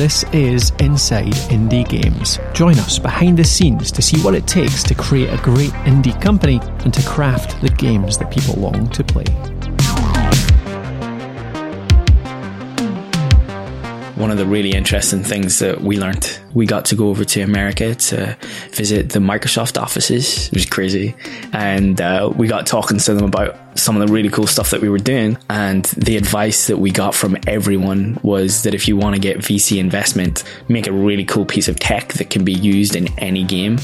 This 0.00 0.24
is 0.32 0.72
Inside 0.80 1.34
Indie 1.50 1.86
Games. 1.86 2.38
Join 2.54 2.78
us 2.78 2.98
behind 2.98 3.38
the 3.38 3.44
scenes 3.44 3.92
to 3.92 4.00
see 4.00 4.18
what 4.22 4.34
it 4.34 4.46
takes 4.46 4.82
to 4.84 4.94
create 4.94 5.28
a 5.28 5.36
great 5.42 5.72
indie 5.84 6.18
company 6.22 6.58
and 6.86 6.94
to 6.94 7.02
craft 7.06 7.60
the 7.60 7.68
games 7.68 8.16
that 8.16 8.30
people 8.30 8.54
long 8.54 8.88
to 8.92 9.04
play. 9.04 9.49
One 14.20 14.30
of 14.30 14.36
the 14.36 14.46
really 14.46 14.72
interesting 14.72 15.24
things 15.24 15.58
that 15.60 15.80
we 15.80 15.98
learned. 15.98 16.38
We 16.54 16.66
got 16.66 16.84
to 16.86 16.94
go 16.94 17.08
over 17.08 17.24
to 17.24 17.40
America 17.40 17.94
to 17.94 18.36
visit 18.70 19.10
the 19.10 19.18
Microsoft 19.18 19.80
offices. 19.80 20.48
It 20.48 20.54
was 20.54 20.66
crazy. 20.66 21.14
And 21.52 22.00
uh, 22.00 22.32
we 22.36 22.46
got 22.46 22.66
talking 22.66 22.98
to 22.98 23.14
them 23.14 23.24
about 23.24 23.78
some 23.78 23.96
of 23.96 24.06
the 24.06 24.12
really 24.12 24.28
cool 24.28 24.46
stuff 24.46 24.70
that 24.70 24.80
we 24.80 24.88
were 24.88 24.98
doing. 24.98 25.38
And 25.48 25.84
the 25.96 26.16
advice 26.16 26.66
that 26.66 26.76
we 26.76 26.90
got 26.90 27.14
from 27.14 27.36
everyone 27.46 28.18
was 28.22 28.64
that 28.64 28.74
if 28.74 28.86
you 28.86 28.96
want 28.96 29.14
to 29.16 29.20
get 29.20 29.38
VC 29.38 29.78
investment, 29.78 30.44
make 30.68 30.86
a 30.86 30.92
really 30.92 31.24
cool 31.24 31.46
piece 31.46 31.68
of 31.68 31.78
tech 31.78 32.12
that 32.14 32.30
can 32.30 32.44
be 32.44 32.52
used 32.52 32.96
in 32.96 33.08
any 33.18 33.44
game 33.44 33.78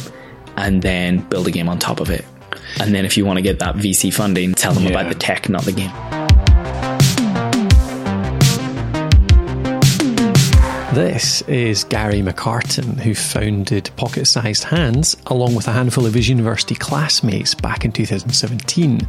and 0.57 0.83
then 0.83 1.21
build 1.29 1.47
a 1.47 1.51
game 1.51 1.69
on 1.69 1.79
top 1.79 2.01
of 2.01 2.11
it. 2.11 2.25
And 2.81 2.95
then 2.95 3.05
if 3.05 3.17
you 3.17 3.25
want 3.25 3.39
to 3.39 3.43
get 3.43 3.59
that 3.61 3.77
VC 3.77 4.13
funding, 4.13 4.55
tell 4.55 4.73
them 4.73 4.85
yeah. 4.85 4.91
about 4.91 5.09
the 5.09 5.15
tech, 5.15 5.49
not 5.49 5.65
the 5.65 5.73
game. 5.73 5.93
This 10.97 11.43
is 11.43 11.85
Gary 11.85 12.23
McCartan, 12.23 12.99
who 12.99 13.15
founded 13.15 13.91
Pocket 13.97 14.25
Sized 14.25 14.65
Hands 14.65 15.15
along 15.27 15.55
with 15.55 15.69
a 15.69 15.73
handful 15.73 16.07
of 16.07 16.15
his 16.15 16.27
university 16.27 16.75
classmates 16.75 17.55
back 17.55 17.85
in 17.85 17.93
2017. 17.93 19.07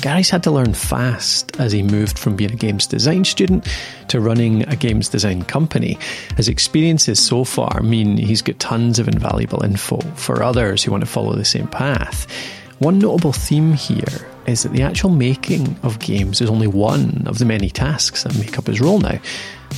Gary's 0.00 0.30
had 0.30 0.42
to 0.44 0.50
learn 0.50 0.72
fast 0.72 1.60
as 1.60 1.72
he 1.72 1.82
moved 1.82 2.18
from 2.18 2.36
being 2.36 2.52
a 2.52 2.56
games 2.56 2.86
design 2.86 3.26
student 3.26 3.68
to 4.08 4.18
running 4.18 4.66
a 4.70 4.76
games 4.76 5.10
design 5.10 5.42
company. 5.42 5.98
His 6.38 6.48
experiences 6.48 7.22
so 7.22 7.44
far 7.44 7.82
mean 7.82 8.16
he's 8.16 8.40
got 8.40 8.58
tons 8.58 8.98
of 8.98 9.06
invaluable 9.06 9.62
info 9.62 10.00
for 10.14 10.42
others 10.42 10.82
who 10.82 10.90
want 10.90 11.02
to 11.02 11.10
follow 11.10 11.36
the 11.36 11.44
same 11.44 11.68
path. 11.68 12.26
One 12.78 12.98
notable 12.98 13.34
theme 13.34 13.74
here 13.74 14.26
is 14.46 14.62
that 14.62 14.72
the 14.72 14.82
actual 14.82 15.10
making 15.10 15.78
of 15.82 15.98
games 15.98 16.40
is 16.40 16.48
only 16.48 16.66
one 16.66 17.24
of 17.26 17.38
the 17.38 17.44
many 17.44 17.70
tasks 17.70 18.24
that 18.24 18.38
make 18.38 18.58
up 18.58 18.66
his 18.66 18.80
role 18.80 19.00
now. 19.00 19.18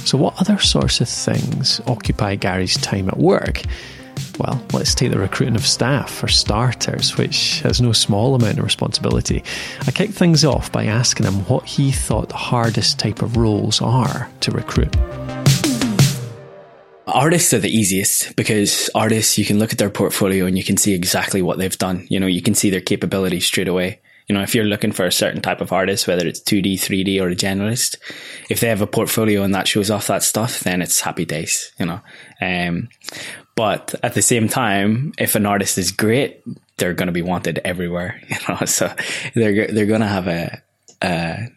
So, 0.05 0.19
what 0.19 0.41
other 0.41 0.59
sorts 0.59 1.01
of 1.01 1.09
things 1.09 1.81
occupy 1.87 2.37
Gary's 2.37 2.77
time 2.79 3.09
at 3.09 3.19
work? 3.19 3.63
Well, 4.39 4.63
let's 4.73 4.95
take 4.95 5.11
the 5.11 5.19
recruiting 5.19 5.57
of 5.57 5.67
staff 5.67 6.11
for 6.11 6.29
starters, 6.29 7.17
which 7.17 7.61
has 7.61 7.81
no 7.81 7.93
small 7.93 8.35
amount 8.35 8.59
of 8.59 8.65
responsibility. 8.65 9.45
I 9.87 9.91
kicked 9.91 10.15
things 10.15 10.45
off 10.45 10.73
by 10.73 10.87
asking 10.87 11.27
him 11.27 11.45
what 11.47 11.65
he 11.65 11.93
thought 11.93 12.29
the 12.29 12.37
hardest 12.37 12.99
type 12.99 13.23
of 13.23 13.37
roles 13.37 13.81
are 13.81 14.29
to 14.41 14.51
recruit. 14.51 14.97
Artists 17.07 17.53
are 17.53 17.59
the 17.59 17.69
easiest 17.69 18.35
because 18.37 18.89
artists, 18.95 19.37
you 19.37 19.45
can 19.45 19.59
look 19.59 19.73
at 19.73 19.79
their 19.79 19.91
portfolio 19.91 20.47
and 20.47 20.57
you 20.57 20.65
can 20.65 20.77
see 20.77 20.95
exactly 20.95 21.43
what 21.43 21.59
they've 21.59 21.77
done. 21.77 22.07
You 22.09 22.19
know, 22.19 22.27
you 22.27 22.41
can 22.41 22.55
see 22.55 22.71
their 22.71 22.81
capabilities 22.81 23.45
straight 23.45 23.69
away. 23.69 24.01
You 24.33 24.39
know, 24.39 24.45
if 24.45 24.55
you're 24.55 24.65
looking 24.65 24.93
for 24.93 25.05
a 25.05 25.13
certain 25.13 25.43
type 25.43 25.61
of 25.61 25.75
artist, 25.75 26.09
whether 26.09 26.27
it's 26.27 26.41
2D, 26.41 26.77
3D, 26.77 27.21
or 27.21 27.29
a 27.29 27.37
generalist, 27.37 27.97
if 28.49 28.61
they 28.61 28.69
have 28.69 28.81
a 28.81 28.87
portfolio 28.87 29.43
and 29.43 29.55
that 29.55 29.69
shows 29.69 29.91
off 29.91 30.07
that 30.07 30.23
stuff, 30.23 30.61
then 30.61 30.81
it's 30.81 31.03
happy 31.03 31.27
days, 31.27 31.71
you 31.79 31.85
know. 31.85 32.01
Um, 32.41 32.89
but 33.57 33.95
at 34.03 34.15
the 34.15 34.23
same 34.23 34.49
time, 34.49 35.13
if 35.19 35.35
an 35.35 35.45
artist 35.45 35.77
is 35.77 35.93
great, 35.93 36.43
they're 36.79 36.95
going 36.95 37.09
to 37.09 37.13
be 37.13 37.21
wanted 37.21 37.61
everywhere, 37.63 38.23
you 38.29 38.37
know. 38.49 38.65
So 38.65 38.91
they're 39.35 39.67
they're 39.67 39.85
going 39.85 40.01
to 40.01 40.07
have 40.07 40.29
a, 40.29 40.63
a 41.03 41.49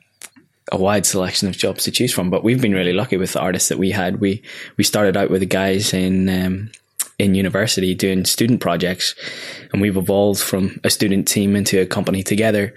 a 0.73 0.78
wide 0.78 1.06
selection 1.06 1.48
of 1.48 1.58
jobs 1.58 1.86
to 1.86 1.92
choose 1.92 2.12
from. 2.12 2.30
But 2.30 2.44
we've 2.44 2.62
been 2.62 2.73
really 2.73 2.92
lucky 2.92 3.16
with 3.16 3.31
the 3.31 3.40
artists 3.40 3.70
that 3.70 3.78
we 3.78 3.92
had. 3.92 4.20
We 4.20 4.44
we 4.76 4.84
started 4.84 5.16
out 5.16 5.30
with 5.30 5.40
the 5.40 5.46
guys 5.46 5.94
in 5.94 6.28
um, 6.28 6.72
in 7.18 7.36
university 7.36 7.96
doing 7.96 8.26
student 8.26 8.62
projects 8.62 9.16
and 9.72 9.82
we've 9.82 9.98
evolved 9.98 10.42
from 10.42 10.80
a 10.84 10.90
student 10.90 11.28
team 11.28 11.56
into 11.56 11.80
a 11.80 11.86
company 11.86 12.24
together. 12.24 12.74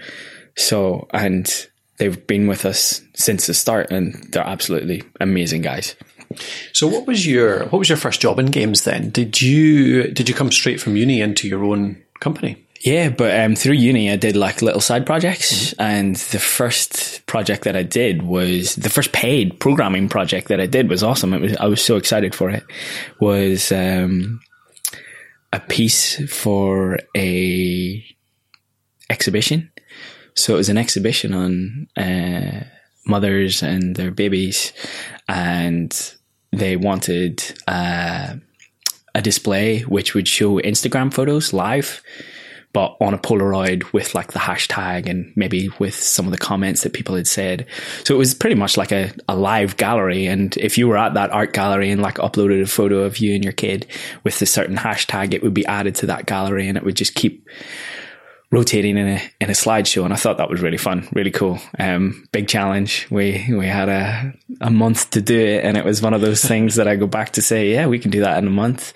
So, 0.56 1.08
and 1.12 1.68
they've 1.98 2.26
been 2.26 2.46
with 2.46 2.64
us 2.64 3.00
since 3.14 3.46
the 3.46 3.54
start 3.54 3.90
and 3.90 4.14
they're 4.30 4.46
absolutely 4.46 5.02
amazing 5.20 5.62
guys. 5.62 5.94
So 6.72 6.86
what 6.86 7.06
was 7.06 7.26
your 7.26 7.64
what 7.66 7.78
was 7.78 7.88
your 7.88 7.98
first 7.98 8.20
job 8.20 8.38
in 8.38 8.46
games 8.46 8.84
then? 8.84 9.10
Did 9.10 9.40
you 9.40 10.04
did 10.12 10.28
you 10.28 10.34
come 10.34 10.52
straight 10.52 10.80
from 10.80 10.96
uni 10.96 11.20
into 11.20 11.48
your 11.48 11.64
own 11.64 12.02
company? 12.20 12.64
Yeah, 12.82 13.10
but 13.10 13.38
um, 13.40 13.56
through 13.56 13.74
uni, 13.74 14.10
I 14.10 14.16
did 14.16 14.36
like 14.36 14.62
little 14.62 14.80
side 14.80 15.04
projects. 15.04 15.70
Mm-hmm. 15.72 15.82
And 15.82 16.16
the 16.16 16.38
first 16.38 17.26
project 17.26 17.64
that 17.64 17.76
I 17.76 17.82
did 17.82 18.22
was 18.22 18.76
the 18.76 18.90
first 18.90 19.12
paid 19.12 19.58
programming 19.58 20.08
project 20.08 20.48
that 20.48 20.60
I 20.60 20.66
did 20.66 20.88
was 20.88 21.02
awesome. 21.02 21.34
It 21.34 21.40
was, 21.40 21.56
I 21.56 21.66
was 21.66 21.82
so 21.82 21.96
excited 21.96 22.34
for 22.34 22.50
it. 22.50 22.64
Was 23.20 23.72
um, 23.72 24.40
a 25.52 25.60
piece 25.60 26.24
for 26.32 26.98
a 27.16 28.04
exhibition. 29.10 29.70
So 30.34 30.54
it 30.54 30.58
was 30.58 30.68
an 30.68 30.78
exhibition 30.78 31.34
on 31.34 31.88
uh, 31.96 32.64
mothers 33.06 33.62
and 33.62 33.96
their 33.96 34.12
babies, 34.12 34.72
and 35.28 36.16
they 36.52 36.76
wanted 36.76 37.42
uh, 37.66 38.34
a 39.16 39.22
display 39.22 39.80
which 39.80 40.14
would 40.14 40.28
show 40.28 40.60
Instagram 40.60 41.12
photos 41.12 41.52
live 41.52 42.02
but 42.72 42.96
on 43.00 43.14
a 43.14 43.18
Polaroid 43.18 43.92
with 43.92 44.14
like 44.14 44.32
the 44.32 44.38
hashtag 44.38 45.08
and 45.08 45.32
maybe 45.36 45.70
with 45.78 45.94
some 45.94 46.26
of 46.26 46.32
the 46.32 46.38
comments 46.38 46.82
that 46.82 46.92
people 46.92 47.14
had 47.14 47.26
said. 47.26 47.66
So 48.04 48.14
it 48.14 48.18
was 48.18 48.34
pretty 48.34 48.56
much 48.56 48.76
like 48.76 48.92
a, 48.92 49.10
a 49.28 49.34
live 49.34 49.76
gallery. 49.76 50.26
And 50.26 50.56
if 50.58 50.76
you 50.76 50.86
were 50.86 50.98
at 50.98 51.14
that 51.14 51.30
art 51.30 51.52
gallery 51.52 51.90
and 51.90 52.02
like 52.02 52.16
uploaded 52.16 52.62
a 52.62 52.66
photo 52.66 52.98
of 53.02 53.18
you 53.18 53.34
and 53.34 53.42
your 53.42 53.54
kid 53.54 53.86
with 54.22 54.40
a 54.42 54.46
certain 54.46 54.76
hashtag, 54.76 55.32
it 55.32 55.42
would 55.42 55.54
be 55.54 55.66
added 55.66 55.94
to 55.96 56.06
that 56.06 56.26
gallery 56.26 56.68
and 56.68 56.76
it 56.76 56.84
would 56.84 56.96
just 56.96 57.14
keep 57.14 57.48
rotating 58.50 58.96
in 58.96 59.08
a 59.08 59.22
in 59.40 59.50
a 59.50 59.54
slideshow, 59.54 60.04
and 60.04 60.12
I 60.12 60.16
thought 60.16 60.38
that 60.38 60.50
was 60.50 60.60
really 60.60 60.78
fun, 60.78 61.08
really 61.12 61.30
cool. 61.30 61.58
Um, 61.78 62.26
big 62.32 62.48
challenge. 62.48 63.06
We 63.10 63.46
we 63.50 63.66
had 63.66 63.88
a 63.88 64.34
a 64.60 64.70
month 64.70 65.10
to 65.10 65.20
do 65.20 65.38
it, 65.38 65.64
and 65.64 65.76
it 65.76 65.84
was 65.84 66.02
one 66.02 66.14
of 66.14 66.20
those 66.20 66.44
things 66.48 66.76
that 66.76 66.88
I 66.88 66.96
go 66.96 67.06
back 67.06 67.32
to 67.32 67.42
say, 67.42 67.72
yeah, 67.72 67.86
we 67.86 67.98
can 67.98 68.10
do 68.10 68.20
that 68.20 68.38
in 68.38 68.46
a 68.46 68.50
month 68.50 68.92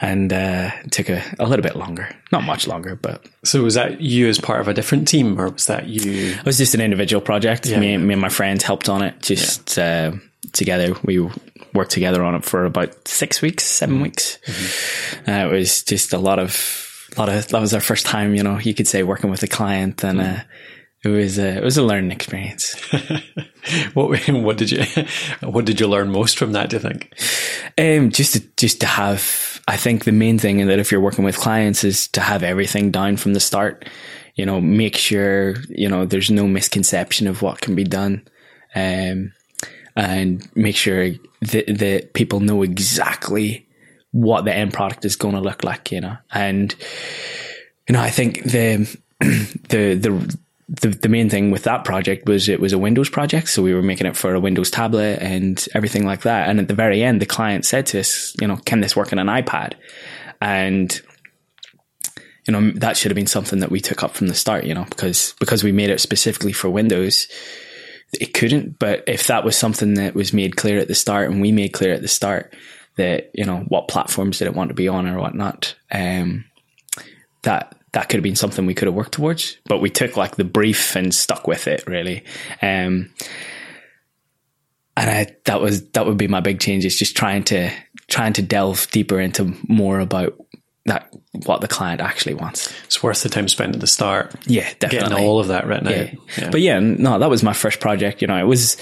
and 0.00 0.32
uh, 0.32 0.70
took 0.90 1.08
a, 1.08 1.22
a 1.38 1.46
little 1.46 1.62
bit 1.62 1.76
longer, 1.76 2.08
not 2.32 2.42
much 2.42 2.66
longer, 2.66 2.96
but. 2.96 3.24
So 3.44 3.62
was 3.62 3.74
that 3.74 4.00
you 4.00 4.28
as 4.28 4.40
part 4.40 4.60
of 4.60 4.66
a 4.66 4.74
different 4.74 5.06
team, 5.06 5.40
or 5.40 5.50
was 5.50 5.66
that 5.66 5.86
you? 5.86 6.32
It 6.32 6.44
was 6.44 6.58
just 6.58 6.74
an 6.74 6.80
individual 6.80 7.22
project. 7.22 7.66
Yeah. 7.66 7.78
Me, 7.78 7.96
me 7.96 8.14
and 8.14 8.20
my 8.20 8.28
friends 8.28 8.64
helped 8.64 8.88
on 8.88 9.02
it, 9.02 9.22
just 9.22 9.76
yeah. 9.76 10.12
uh, 10.12 10.18
together. 10.52 10.96
We 11.04 11.30
worked 11.72 11.92
together 11.92 12.22
on 12.22 12.34
it 12.34 12.44
for 12.44 12.64
about 12.64 13.06
six 13.06 13.40
weeks, 13.40 13.64
7 13.64 13.94
mm-hmm. 13.94 14.02
weeks. 14.02 14.38
Mm-hmm. 14.44 15.30
Uh, 15.30 15.46
it 15.46 15.52
was 15.52 15.84
just 15.84 16.12
a 16.12 16.18
lot 16.18 16.38
of, 16.38 16.52
a 17.16 17.20
lot 17.20 17.28
of. 17.28 17.48
That 17.48 17.60
was 17.60 17.74
our 17.74 17.80
first 17.80 18.06
time, 18.06 18.34
you 18.34 18.42
know. 18.42 18.58
You 18.58 18.74
could 18.74 18.88
say 18.88 19.02
working 19.02 19.30
with 19.30 19.42
a 19.42 19.48
client, 19.48 20.04
and 20.04 20.20
mm. 20.20 20.44
it 21.04 21.08
was 21.08 21.38
a, 21.38 21.56
it 21.58 21.64
was 21.64 21.76
a 21.76 21.82
learning 21.82 22.12
experience. 22.12 22.74
what 23.94 24.28
what 24.28 24.56
did 24.58 24.70
you 24.70 24.84
what 25.40 25.64
did 25.64 25.80
you 25.80 25.88
learn 25.88 26.10
most 26.10 26.38
from 26.38 26.52
that? 26.52 26.70
Do 26.70 26.76
you 26.76 26.80
think? 26.80 27.12
Um, 27.78 28.10
just 28.10 28.34
to 28.34 28.40
just 28.56 28.80
to 28.80 28.86
have 28.86 29.60
I 29.68 29.76
think 29.76 30.04
the 30.04 30.12
main 30.12 30.38
thing 30.38 30.66
that 30.66 30.78
if 30.78 30.90
you're 30.90 31.00
working 31.00 31.24
with 31.24 31.36
clients 31.36 31.84
is 31.84 32.08
to 32.08 32.20
have 32.20 32.42
everything 32.42 32.90
down 32.90 33.16
from 33.16 33.34
the 33.34 33.40
start. 33.40 33.88
You 34.34 34.46
know, 34.46 34.62
make 34.62 34.96
sure, 34.96 35.56
you 35.68 35.90
know, 35.90 36.06
there's 36.06 36.30
no 36.30 36.48
misconception 36.48 37.26
of 37.26 37.42
what 37.42 37.60
can 37.60 37.74
be 37.74 37.84
done. 37.84 38.26
Um, 38.74 39.34
and 39.94 40.48
make 40.56 40.76
sure 40.76 41.10
that, 41.42 41.66
that 41.66 42.14
people 42.14 42.40
know 42.40 42.62
exactly 42.62 43.68
what 44.12 44.44
the 44.44 44.54
end 44.54 44.72
product 44.72 45.04
is 45.04 45.16
going 45.16 45.34
to 45.34 45.40
look 45.40 45.64
like, 45.64 45.90
you 45.90 46.00
know. 46.00 46.16
And, 46.30 46.74
you 47.88 47.94
know, 47.94 48.00
I 48.00 48.10
think 48.10 48.44
the, 48.44 48.98
the, 49.20 49.94
the, 49.94 50.38
the, 50.68 50.88
the 50.88 51.08
main 51.08 51.28
thing 51.28 51.50
with 51.50 51.64
that 51.64 51.84
project 51.84 52.26
was 52.26 52.48
it 52.48 52.60
was 52.60 52.72
a 52.72 52.78
Windows 52.78 53.08
project. 53.08 53.48
So 53.48 53.62
we 53.62 53.74
were 53.74 53.82
making 53.82 54.06
it 54.06 54.16
for 54.16 54.34
a 54.34 54.40
Windows 54.40 54.70
tablet 54.70 55.18
and 55.20 55.66
everything 55.74 56.06
like 56.06 56.22
that. 56.22 56.48
And 56.48 56.60
at 56.60 56.68
the 56.68 56.74
very 56.74 57.02
end, 57.02 57.20
the 57.20 57.26
client 57.26 57.64
said 57.64 57.86
to 57.86 58.00
us, 58.00 58.34
you 58.40 58.46
know, 58.46 58.56
can 58.58 58.80
this 58.80 58.94
work 58.94 59.12
on 59.12 59.18
an 59.18 59.26
iPad? 59.26 59.74
And, 60.40 61.00
you 62.46 62.52
know, 62.52 62.70
that 62.72 62.96
should 62.96 63.10
have 63.10 63.16
been 63.16 63.26
something 63.26 63.60
that 63.60 63.70
we 63.70 63.80
took 63.80 64.02
up 64.02 64.12
from 64.12 64.28
the 64.28 64.34
start, 64.34 64.64
you 64.64 64.74
know, 64.74 64.84
because, 64.84 65.34
because 65.40 65.64
we 65.64 65.72
made 65.72 65.90
it 65.90 66.00
specifically 66.00 66.52
for 66.52 66.68
Windows, 66.68 67.28
it 68.20 68.34
couldn't. 68.34 68.78
But 68.78 69.04
if 69.06 69.26
that 69.28 69.44
was 69.44 69.56
something 69.56 69.94
that 69.94 70.14
was 70.14 70.32
made 70.32 70.56
clear 70.56 70.78
at 70.78 70.88
the 70.88 70.94
start 70.94 71.30
and 71.30 71.40
we 71.40 71.52
made 71.52 71.72
clear 71.72 71.92
at 71.92 72.02
the 72.02 72.08
start 72.08 72.54
that, 72.96 73.30
you 73.34 73.44
know, 73.44 73.58
what 73.68 73.88
platforms 73.88 74.38
did 74.38 74.46
it 74.46 74.54
want 74.54 74.68
to 74.68 74.74
be 74.74 74.88
on 74.88 75.06
or 75.06 75.18
whatnot, 75.18 75.74
um, 75.90 76.44
that, 77.42 77.76
that 77.92 78.08
could 78.08 78.18
have 78.18 78.22
been 78.22 78.36
something 78.36 78.66
we 78.66 78.74
could 78.74 78.86
have 78.86 78.94
worked 78.94 79.12
towards, 79.12 79.56
but 79.64 79.80
we 79.80 79.90
took 79.90 80.16
like 80.16 80.36
the 80.36 80.44
brief 80.44 80.94
and 80.94 81.14
stuck 81.14 81.46
with 81.46 81.66
it 81.66 81.86
really. 81.86 82.24
Um, 82.60 83.12
and 84.96 85.10
I, 85.10 85.26
that 85.46 85.60
was, 85.60 85.88
that 85.90 86.06
would 86.06 86.18
be 86.18 86.28
my 86.28 86.40
big 86.40 86.60
change 86.60 86.84
is 86.84 86.98
just 86.98 87.16
trying 87.16 87.44
to, 87.44 87.70
trying 88.08 88.34
to 88.34 88.42
delve 88.42 88.90
deeper 88.90 89.18
into 89.18 89.56
more 89.66 90.00
about 90.00 90.36
that 90.84 91.14
what 91.46 91.60
the 91.60 91.68
client 91.68 92.00
actually 92.00 92.34
wants. 92.34 92.72
It's 92.84 93.02
worth 93.02 93.22
the 93.22 93.28
time 93.28 93.48
spent 93.48 93.74
at 93.74 93.80
the 93.80 93.86
start. 93.86 94.34
Yeah, 94.46 94.68
definitely. 94.80 95.10
Getting 95.10 95.24
all 95.24 95.38
of 95.38 95.48
that 95.48 95.66
written 95.66 95.88
yeah. 95.88 96.02
out. 96.02 96.08
Yeah. 96.36 96.50
But 96.50 96.60
yeah, 96.60 96.80
no, 96.80 97.18
that 97.20 97.30
was 97.30 97.42
my 97.42 97.52
first 97.52 97.78
project. 97.78 98.20
You 98.20 98.26
know, 98.26 98.36
it 98.36 98.46
was, 98.46 98.76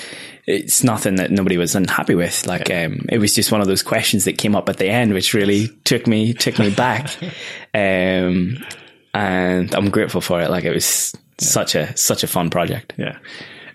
it's 0.50 0.82
nothing 0.82 1.16
that 1.16 1.30
nobody 1.30 1.56
was 1.56 1.74
unhappy 1.74 2.14
with. 2.14 2.46
Like, 2.46 2.70
um, 2.70 3.06
it 3.08 3.18
was 3.18 3.34
just 3.34 3.52
one 3.52 3.60
of 3.60 3.66
those 3.66 3.82
questions 3.82 4.24
that 4.24 4.38
came 4.38 4.56
up 4.56 4.68
at 4.68 4.78
the 4.78 4.88
end, 4.88 5.12
which 5.12 5.32
really 5.32 5.68
took 5.84 6.06
me, 6.06 6.34
took 6.34 6.58
me 6.58 6.70
back. 6.70 7.10
um, 7.74 8.64
and 9.14 9.74
I'm 9.74 9.90
grateful 9.90 10.20
for 10.20 10.40
it. 10.40 10.50
Like, 10.50 10.64
it 10.64 10.74
was 10.74 11.16
such 11.38 11.74
a, 11.74 11.96
such 11.96 12.24
a 12.24 12.26
fun 12.26 12.50
project. 12.50 12.94
Yeah. 12.96 13.18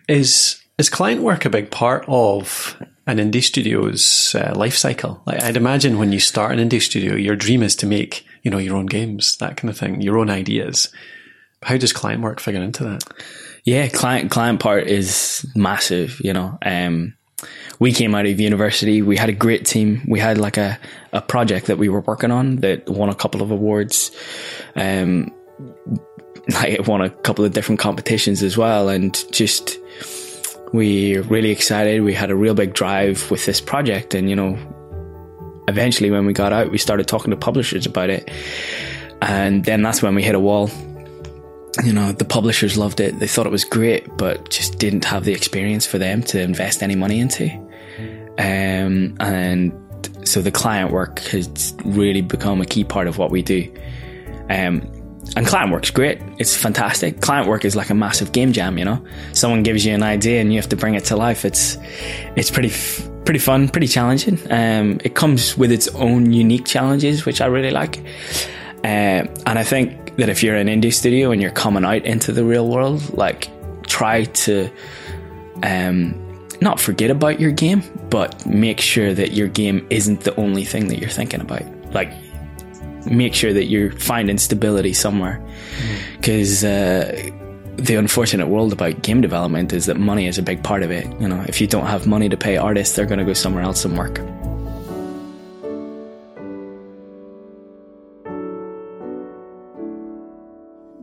Is, 0.08 0.62
is 0.78 0.90
client 0.90 1.22
work 1.22 1.46
a 1.46 1.50
big 1.50 1.72
part 1.72 2.06
of 2.08 2.76
an 3.08 3.18
indie 3.18 3.44
studio's 3.44 4.36
uh, 4.36 4.54
life 4.56 4.76
cycle? 4.76 5.22
Like, 5.26 5.42
I'd 5.44 5.58
imagine 5.58 5.98
when 5.98 6.12
you 6.12 6.20
start 6.20 6.58
an 6.58 6.70
indie 6.70 6.82
studio, 6.82 7.16
your 7.16 7.36
dream 7.36 7.64
is 7.64 7.76
to 7.78 7.88
make, 7.88 8.26
you 8.44 8.52
know, 8.52 8.58
your 8.58 8.76
own 8.76 8.86
games, 8.86 9.38
that 9.38 9.58
kind 9.58 9.70
of 9.70 9.78
thing, 9.78 10.02
your 10.02 10.18
own 10.18 10.30
ideas. 10.30 10.90
How 11.64 11.78
does 11.78 11.94
client 11.94 12.22
work 12.22 12.40
figure 12.40 12.62
into 12.62 12.84
that? 12.84 13.04
Yeah, 13.66 13.88
client 13.88 14.30
client 14.30 14.60
part 14.60 14.88
is 14.88 15.44
massive. 15.56 16.22
You 16.24 16.34
know, 16.34 16.58
um, 16.64 17.16
we 17.80 17.92
came 17.92 18.14
out 18.14 18.28
of 18.28 18.40
university. 18.40 19.02
We 19.02 19.18
had 19.18 19.30
a 19.30 19.34
great 19.34 19.66
team. 19.66 20.04
We 20.08 20.20
had 20.20 20.38
like 20.38 20.58
a, 20.58 20.80
a 21.12 21.22
project 21.22 21.66
that 21.66 21.80
we 21.80 21.90
were 21.90 22.02
working 22.02 22.30
on 22.30 22.58
that 22.58 22.88
won 22.88 23.10
a 23.10 23.16
couple 23.16 23.42
of 23.42 23.50
awards. 23.50 24.12
Um, 24.76 25.34
it 26.48 26.88
won 26.88 27.02
a 27.02 27.10
couple 27.10 27.44
of 27.44 27.54
different 27.54 27.80
competitions 27.80 28.44
as 28.44 28.56
well, 28.56 28.88
and 28.88 29.20
just 29.32 29.80
we 30.72 31.18
were 31.18 31.24
really 31.24 31.50
excited. 31.50 32.04
We 32.04 32.14
had 32.14 32.30
a 32.30 32.36
real 32.36 32.54
big 32.54 32.76
drive 32.76 33.32
with 33.32 33.48
this 33.48 33.60
project, 33.60 34.14
and 34.14 34.30
you 34.30 34.36
know, 34.36 34.60
eventually 35.68 36.12
when 36.12 36.28
we 36.28 36.34
got 36.34 36.54
out, 36.54 36.70
we 36.70 36.78
started 36.78 37.08
talking 37.08 37.32
to 37.32 37.38
publishers 37.38 37.88
about 37.88 38.12
it, 38.12 38.30
and 39.24 39.66
then 39.66 39.82
that's 39.82 40.04
when 40.04 40.14
we 40.14 40.22
hit 40.22 40.36
a 40.36 40.40
wall 40.40 40.70
you 41.84 41.94
know, 41.94 42.12
the 42.12 42.26
publishers 42.26 42.78
loved 42.78 43.00
it. 43.00 43.20
They 43.20 43.28
thought 43.28 43.46
it 43.46 43.52
was 43.52 43.66
great, 43.66 44.18
but 44.18 44.50
just 44.50 44.78
didn't 44.78 45.06
have 45.06 45.26
the 45.26 45.34
experience 45.34 45.86
for 45.86 45.98
them 45.98 46.24
to 46.24 46.42
invest 46.42 46.84
any 46.84 46.96
money 46.96 47.20
into. 47.20 47.50
Um, 48.38 49.16
and 49.20 49.74
so 50.24 50.42
the 50.42 50.52
client 50.52 50.92
work 50.92 51.20
has 51.20 51.76
really 51.84 52.22
become 52.22 52.62
a 52.62 52.66
key 52.66 52.84
part 52.84 53.08
of 53.08 53.18
what 53.18 53.32
we 53.32 53.42
do. 53.42 53.72
Um, 54.50 54.92
and 55.36 55.46
client 55.48 55.72
work's 55.72 55.90
great. 55.90 56.22
It's 56.38 56.56
fantastic. 56.56 57.22
Client 57.22 57.48
work 57.48 57.66
is 57.66 57.76
like 57.76 57.90
a 57.90 57.96
massive 57.96 58.32
game 58.32 58.54
jam, 58.54 58.78
you 58.78 58.86
know. 58.86 59.04
Someone 59.34 59.64
gives 59.64 59.86
you 59.86 59.94
an 59.94 60.04
idea 60.04 60.40
and 60.40 60.54
you 60.54 60.60
have 60.60 60.70
to 60.70 60.76
bring 60.76 60.94
it 60.94 61.06
to 61.06 61.16
life. 61.16 61.46
It's 61.46 61.78
it's 62.36 62.52
pretty 62.52 62.72
pretty 63.26 63.40
fun, 63.40 63.68
pretty 63.70 63.88
challenging. 63.88 64.40
Um, 64.52 65.00
it 65.04 65.16
comes 65.16 65.58
with 65.58 65.72
its 65.72 65.88
own 65.90 66.32
unique 66.32 66.66
challenges, 66.66 67.26
which 67.26 67.42
I 67.42 67.48
really 67.48 67.72
like. 67.72 67.98
Uh, 68.84 69.26
and 69.48 69.58
I 69.58 69.64
think 69.64 70.05
that 70.18 70.30
if 70.30 70.44
you're 70.44 70.56
an 70.56 70.68
indie 70.68 70.94
studio 70.94 71.32
and 71.32 71.42
you're 71.42 71.52
coming 71.52 71.86
out 71.86 72.06
into 72.06 72.32
the 72.32 72.44
real 72.44 72.70
world, 72.70 73.14
like 73.18 73.50
try 73.88 74.24
to 74.26 74.70
um, 75.64 76.26
not 76.62 76.80
forget 76.80 77.12
about 77.12 77.40
your 77.40 77.52
game, 77.52 77.84
but 78.10 78.46
make 78.46 78.80
sure 78.80 79.14
that 79.14 79.34
your 79.34 79.48
game 79.48 79.86
isn't 79.90 80.22
the 80.22 80.36
only 80.36 80.64
thing 80.64 80.88
that 80.88 81.00
you're 81.00 81.10
thinking 81.10 81.42
about. 81.42 81.64
Like, 81.94 82.12
make 83.06 83.34
sure 83.34 83.54
that 83.54 83.66
you're 83.66 83.92
finding 83.92 84.38
stability 84.38 84.94
somewhere. 84.94 85.44
Because 86.18 86.64
uh, 86.64 87.32
the 87.76 87.96
unfortunate 87.96 88.48
world 88.48 88.74
about 88.74 89.02
game 89.02 89.22
development 89.22 89.74
is 89.74 89.86
that 89.86 89.98
money 89.98 90.28
is 90.28 90.38
a 90.38 90.44
big 90.44 90.64
part 90.64 90.84
of 90.84 90.92
it. 90.92 91.06
You 91.20 91.28
know, 91.28 91.44
if 91.48 91.60
you 91.62 91.68
don't 91.68 91.86
have 91.88 92.08
money 92.08 92.30
to 92.30 92.38
pay 92.38 92.58
artists, 92.58 92.96
they're 92.96 93.06
going 93.06 93.20
to 93.20 93.26
go 93.26 93.34
somewhere 93.34 93.64
else 93.64 93.86
and 93.86 93.98
work. 93.98 94.20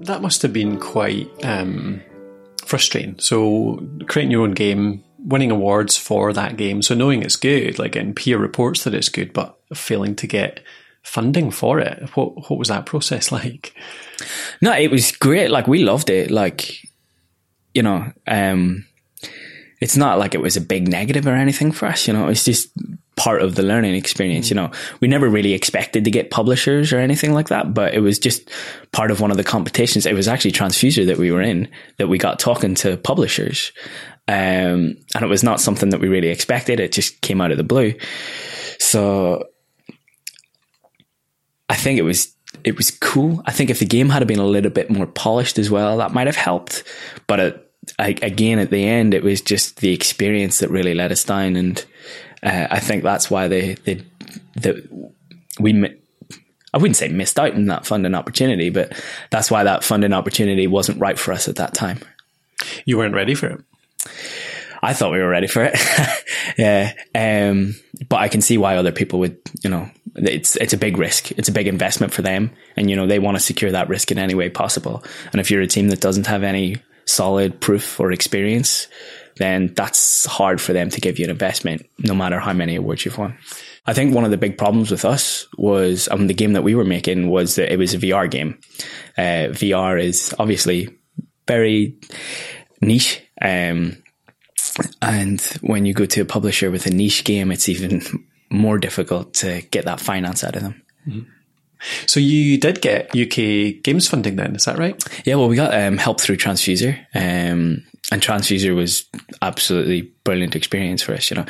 That 0.06 0.22
must 0.22 0.43
have 0.43 0.52
been 0.52 0.78
quite 0.78 1.28
um, 1.44 2.02
frustrating. 2.64 3.19
So 3.19 3.87
creating 4.06 4.31
your 4.31 4.43
own 4.43 4.52
game, 4.52 5.04
winning 5.19 5.50
awards 5.50 5.96
for 5.96 6.32
that 6.32 6.56
game, 6.56 6.82
so 6.82 6.94
knowing 6.94 7.22
it's 7.22 7.37
good, 7.37 7.78
like 7.78 7.93
getting 7.93 8.14
peer 8.14 8.38
reports 8.38 8.84
that 8.84 8.94
it's 8.94 9.08
good, 9.08 9.32
but 9.32 9.58
failing 9.75 10.14
to 10.16 10.26
get 10.26 10.60
funding 11.02 11.50
for 11.50 11.78
it. 11.78 12.08
What 12.14 12.49
what 12.49 12.58
was 12.58 12.69
that 12.69 12.87
process 12.87 13.32
like? 13.38 13.75
No, 14.60 14.72
it 14.72 14.90
was 14.90 15.12
great. 15.12 15.50
Like 15.50 15.66
we 15.66 15.82
loved 15.84 16.10
it. 16.10 16.31
Like 16.31 16.78
you 17.75 17.82
know, 17.82 18.12
um, 18.26 18.87
it's 19.81 19.96
not 19.96 20.19
like 20.19 20.34
it 20.34 20.43
was 20.43 20.56
a 20.56 20.60
big 20.60 20.88
negative 20.88 21.26
or 21.26 21.34
anything 21.34 21.72
for 21.72 21.87
us. 21.87 22.06
You 22.06 22.14
know, 22.14 22.28
it's 22.28 22.44
just 22.44 22.70
part 23.16 23.42
of 23.42 23.54
the 23.54 23.62
learning 23.62 23.94
experience. 23.94 24.50
You 24.50 24.56
know, 24.56 24.70
we 25.00 25.08
never 25.08 25.28
really 25.28 25.52
expected 25.52 26.04
to 26.04 26.10
get 26.10 26.30
publishers 26.30 26.92
or 26.92 26.98
anything 26.98 27.32
like 27.32 27.48
that, 27.48 27.74
but 27.74 27.94
it 27.94 28.00
was 28.00 28.18
just 28.18 28.50
part 28.92 29.10
of 29.10 29.20
one 29.20 29.30
of 29.30 29.36
the 29.36 29.44
competitions. 29.44 30.06
It 30.06 30.14
was 30.14 30.28
actually 30.28 30.52
Tranzfuser 30.52 31.06
that 31.06 31.18
we 31.18 31.30
were 31.30 31.42
in 31.42 31.68
that 31.98 32.08
we 32.08 32.18
got 32.18 32.38
talking 32.38 32.74
to 32.76 32.96
publishers. 32.96 33.72
Um, 34.28 34.96
and 35.14 35.22
it 35.22 35.28
was 35.28 35.42
not 35.42 35.60
something 35.60 35.90
that 35.90 36.00
we 36.00 36.08
really 36.08 36.28
expected. 36.28 36.80
It 36.80 36.92
just 36.92 37.20
came 37.20 37.40
out 37.40 37.50
of 37.50 37.58
the 37.58 37.64
blue. 37.64 37.94
So 38.78 39.44
I 41.68 41.74
think 41.74 41.98
it 41.98 42.02
was 42.02 42.34
it 42.64 42.76
was 42.76 42.90
cool. 42.90 43.42
I 43.46 43.52
think 43.52 43.70
if 43.70 43.78
the 43.78 43.86
game 43.86 44.08
had 44.10 44.26
been 44.26 44.38
a 44.38 44.46
little 44.46 44.70
bit 44.70 44.90
more 44.90 45.06
polished 45.06 45.58
as 45.58 45.70
well, 45.70 45.98
that 45.98 46.12
might 46.12 46.26
have 46.26 46.36
helped. 46.36 46.84
But 47.26 47.40
it, 47.40 47.72
I, 47.98 48.08
again, 48.22 48.58
at 48.58 48.70
the 48.70 48.84
end, 48.84 49.14
it 49.14 49.22
was 49.22 49.40
just 49.40 49.78
the 49.80 49.92
experience 49.92 50.58
that 50.58 50.70
really 50.70 50.94
let 50.94 51.10
us 51.10 51.24
down, 51.24 51.56
and 51.56 51.84
uh, 52.42 52.66
I 52.70 52.80
think 52.80 53.02
that's 53.02 53.30
why 53.30 53.48
they 53.48 53.74
they 53.74 54.04
the 54.54 54.88
we. 55.58 55.98
I 56.74 56.78
wouldn't 56.78 56.96
say 56.96 57.08
missed 57.08 57.38
out 57.38 57.54
on 57.54 57.66
that 57.66 57.84
funding 57.84 58.14
opportunity, 58.14 58.70
but 58.70 58.98
that's 59.30 59.50
why 59.50 59.64
that 59.64 59.84
funding 59.84 60.14
opportunity 60.14 60.66
wasn't 60.66 61.00
right 61.00 61.18
for 61.18 61.32
us 61.32 61.46
at 61.46 61.56
that 61.56 61.74
time. 61.74 62.00
You 62.86 62.96
weren't 62.96 63.14
ready 63.14 63.34
for 63.34 63.48
it. 63.48 63.60
I 64.82 64.94
thought 64.94 65.12
we 65.12 65.20
were 65.20 65.28
ready 65.28 65.46
for 65.46 65.62
it. 65.62 65.78
yeah. 66.58 66.92
Um, 67.14 67.74
but 68.08 68.16
I 68.16 68.28
can 68.28 68.40
see 68.40 68.58
why 68.58 68.76
other 68.76 68.90
people 68.90 69.20
would, 69.20 69.38
you 69.62 69.70
know, 69.70 69.88
it's, 70.16 70.56
it's 70.56 70.72
a 70.72 70.78
big 70.78 70.98
risk. 70.98 71.30
It's 71.32 71.48
a 71.48 71.52
big 71.52 71.68
investment 71.68 72.12
for 72.12 72.22
them. 72.22 72.50
And, 72.76 72.90
you 72.90 72.96
know, 72.96 73.06
they 73.06 73.20
want 73.20 73.36
to 73.36 73.42
secure 73.42 73.70
that 73.70 73.88
risk 73.88 74.10
in 74.10 74.18
any 74.18 74.34
way 74.34 74.48
possible. 74.48 75.04
And 75.30 75.40
if 75.40 75.50
you're 75.50 75.62
a 75.62 75.68
team 75.68 75.88
that 75.88 76.00
doesn't 76.00 76.26
have 76.26 76.42
any 76.42 76.76
solid 77.04 77.60
proof 77.60 78.00
or 78.00 78.10
experience, 78.10 78.88
then 79.42 79.74
that's 79.74 80.24
hard 80.24 80.60
for 80.60 80.72
them 80.72 80.88
to 80.90 81.00
give 81.00 81.18
you 81.18 81.24
an 81.24 81.30
investment, 81.30 81.84
no 81.98 82.14
matter 82.14 82.38
how 82.38 82.52
many 82.52 82.76
awards 82.76 83.04
you've 83.04 83.18
won. 83.18 83.36
I 83.86 83.92
think 83.92 84.14
one 84.14 84.24
of 84.24 84.30
the 84.30 84.36
big 84.36 84.56
problems 84.56 84.90
with 84.90 85.04
us 85.04 85.46
was 85.58 86.08
um, 86.08 86.28
the 86.28 86.34
game 86.34 86.52
that 86.52 86.62
we 86.62 86.76
were 86.76 86.84
making 86.84 87.28
was 87.28 87.56
that 87.56 87.72
it 87.72 87.78
was 87.78 87.94
a 87.94 87.98
VR 87.98 88.30
game. 88.30 88.60
Uh, 89.18 89.50
VR 89.50 90.00
is 90.00 90.34
obviously 90.38 90.88
very 91.48 91.96
niche. 92.80 93.20
Um, 93.40 94.02
and 95.02 95.40
when 95.60 95.84
you 95.84 95.94
go 95.94 96.06
to 96.06 96.20
a 96.20 96.24
publisher 96.24 96.70
with 96.70 96.86
a 96.86 96.90
niche 96.90 97.24
game, 97.24 97.50
it's 97.50 97.68
even 97.68 98.02
more 98.50 98.78
difficult 98.78 99.34
to 99.34 99.62
get 99.70 99.86
that 99.86 100.00
finance 100.00 100.44
out 100.44 100.56
of 100.56 100.62
them. 100.62 100.82
Mm-hmm. 101.06 101.28
So 102.06 102.20
you 102.20 102.58
did 102.58 102.81
get 102.81 103.17
UK 103.17 103.82
games 103.82 104.08
funding 104.08 104.36
then, 104.36 104.55
is 104.55 104.65
that 104.65 104.79
right? 104.79 105.03
Yeah, 105.24 105.36
well, 105.36 105.48
we 105.48 105.56
got 105.56 105.74
um, 105.74 105.98
help 105.98 106.20
through 106.20 106.36
Tranzfuser, 106.36 106.98
um, 107.15 107.84
and 108.10 108.22
Tranzfuser 108.22 108.74
was 108.74 109.06
absolutely 109.41 110.12
brilliant 110.24 110.56
experience 110.56 111.03
for 111.03 111.15
us. 111.15 111.31
You 111.31 111.36
know, 111.36 111.46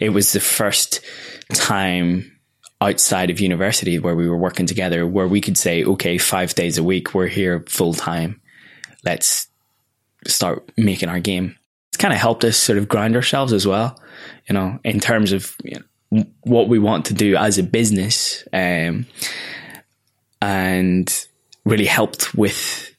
it 0.00 0.10
was 0.10 0.32
the 0.32 0.40
first 0.40 1.00
time 1.52 2.32
outside 2.80 3.30
of 3.30 3.40
university 3.40 3.98
where 3.98 4.14
we 4.14 4.28
were 4.28 4.36
working 4.36 4.66
together, 4.66 5.06
where 5.06 5.28
we 5.28 5.40
could 5.40 5.56
say, 5.56 5.84
okay, 5.84 6.18
five 6.18 6.54
days 6.54 6.78
a 6.78 6.84
week, 6.84 7.14
we're 7.14 7.26
here 7.26 7.64
full 7.68 7.94
time. 7.94 8.40
Let's 9.04 9.48
start 10.26 10.70
making 10.76 11.08
our 11.08 11.20
game. 11.20 11.56
It's 11.88 11.98
kind 11.98 12.12
of 12.12 12.20
helped 12.20 12.44
us 12.44 12.56
sort 12.56 12.78
of 12.78 12.88
grind 12.88 13.16
ourselves 13.16 13.52
as 13.52 13.66
well, 13.66 13.98
you 14.48 14.54
know, 14.54 14.78
in 14.84 15.00
terms 15.00 15.32
of 15.32 15.56
you 15.64 15.78
know, 16.10 16.24
what 16.42 16.68
we 16.68 16.78
want 16.78 17.06
to 17.06 17.14
do 17.14 17.36
as 17.36 17.58
a 17.58 17.62
business. 17.62 18.46
Um, 18.52 19.06
and 20.40 21.26
really 21.64 21.86
helped 21.86 22.34
with 22.34 22.94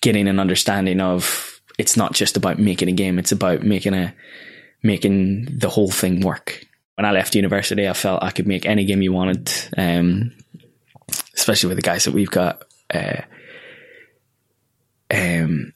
getting 0.00 0.28
an 0.28 0.40
understanding 0.40 1.00
of 1.00 1.60
it's 1.78 1.96
not 1.96 2.12
just 2.12 2.36
about 2.36 2.58
making 2.58 2.88
a 2.88 2.92
game, 2.92 3.18
it's 3.18 3.32
about 3.32 3.62
making 3.62 3.94
a 3.94 4.14
making 4.82 5.46
the 5.58 5.68
whole 5.68 5.90
thing 5.90 6.20
work. 6.20 6.64
When 6.96 7.04
I 7.04 7.12
left 7.12 7.34
university, 7.34 7.88
I 7.88 7.94
felt 7.94 8.22
I 8.22 8.30
could 8.30 8.46
make 8.46 8.66
any 8.66 8.84
game 8.84 9.00
you 9.00 9.12
wanted, 9.12 9.50
um, 9.76 10.32
especially 11.34 11.68
with 11.68 11.78
the 11.78 11.82
guys 11.82 12.04
that 12.04 12.14
we've 12.14 12.30
got. 12.30 12.64
Uh, 12.92 13.22
um, 15.10 15.72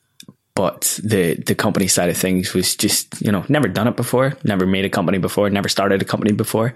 but 0.55 0.99
the 1.03 1.35
the 1.35 1.55
company 1.55 1.87
side 1.87 2.09
of 2.09 2.17
things 2.17 2.55
was 2.55 2.77
just 2.77 3.21
you 3.21 3.31
know 3.31 3.45
never 3.49 3.69
done 3.69 3.89
it 3.89 3.97
before, 3.97 4.37
never 4.45 4.67
made 4.67 4.85
a 4.85 4.91
company 4.91 5.19
before, 5.19 5.49
never 5.51 5.69
started 5.69 6.03
a 6.03 6.05
company 6.05 6.33
before, 6.33 6.75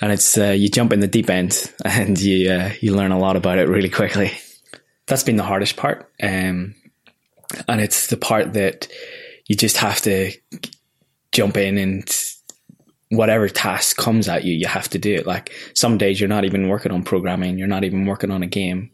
and 0.00 0.12
it's 0.12 0.36
uh, 0.36 0.50
you 0.50 0.68
jump 0.68 0.92
in 0.92 1.00
the 1.00 1.06
deep 1.06 1.30
end 1.30 1.72
and 1.84 2.18
you 2.20 2.50
uh, 2.50 2.72
you 2.80 2.94
learn 2.94 3.12
a 3.12 3.18
lot 3.18 3.36
about 3.36 3.58
it 3.58 3.68
really 3.68 3.90
quickly. 3.90 4.32
That's 5.06 5.22
been 5.22 5.36
the 5.36 5.44
hardest 5.44 5.76
part, 5.76 6.10
um, 6.22 6.74
and 7.68 7.80
it's 7.80 8.08
the 8.08 8.16
part 8.16 8.54
that 8.54 8.88
you 9.46 9.54
just 9.54 9.76
have 9.76 10.00
to 10.02 10.32
jump 11.32 11.56
in 11.56 11.78
and 11.78 12.08
whatever 13.10 13.48
task 13.48 13.96
comes 13.96 14.28
at 14.28 14.44
you, 14.44 14.54
you 14.54 14.66
have 14.66 14.88
to 14.88 14.98
do 14.98 15.14
it. 15.14 15.26
Like 15.26 15.52
some 15.74 15.96
days 15.98 16.20
you're 16.20 16.28
not 16.28 16.44
even 16.44 16.68
working 16.68 16.92
on 16.92 17.02
programming, 17.02 17.58
you're 17.58 17.68
not 17.68 17.84
even 17.84 18.06
working 18.06 18.30
on 18.30 18.42
a 18.42 18.46
game. 18.46 18.90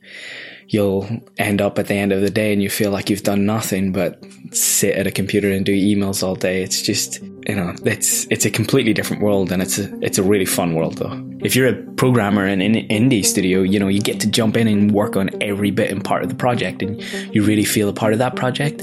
You'll 0.69 1.07
end 1.39 1.61
up 1.61 1.79
at 1.79 1.89
the 1.89 1.95
end 1.95 2.13
of 2.13 2.23
the 2.23 2.31
day 2.31 2.53
and 2.53 2.63
you 2.63 2.71
feel 2.71 2.91
like 2.91 3.11
you've 3.11 3.25
done 3.25 3.45
nothing 3.45 3.93
but 3.93 4.23
sit 4.53 4.97
at 4.97 5.07
a 5.07 5.11
computer 5.11 5.51
and 5.51 5.67
do 5.67 5.75
emails 5.75 6.23
all 6.23 6.35
day. 6.35 6.63
It's 6.63 6.81
just, 6.81 7.21
you 7.21 7.55
know, 7.55 7.75
it's 7.85 8.27
it's 8.31 8.47
a 8.47 8.51
completely 8.51 8.95
different 8.95 9.23
world 9.23 9.53
and 9.53 9.61
it's 9.61 9.79
a 9.79 9.93
it's 10.01 10.19
a 10.19 10.23
really 10.23 10.47
fun 10.47 10.75
world 10.75 10.99
though. 10.99 11.23
If 11.41 11.57
you're 11.57 11.69
a 11.69 11.83
programmer 11.97 12.47
in 12.47 12.63
an 12.63 12.75
indie 12.89 13.25
studio, 13.25 13.63
you 13.63 13.79
know, 13.79 13.89
you 13.89 14.01
get 14.01 14.21
to 14.21 14.31
jump 14.31 14.57
in 14.57 14.67
and 14.67 14.93
work 14.93 15.17
on 15.17 15.31
every 15.43 15.71
bit 15.71 15.91
and 15.91 16.03
part 16.03 16.23
of 16.23 16.29
the 16.31 16.35
project 16.35 16.83
and 16.83 17.03
you 17.35 17.43
really 17.45 17.65
feel 17.65 17.89
a 17.89 17.93
part 17.93 18.13
of 18.15 18.19
that 18.21 18.37
project. 18.37 18.83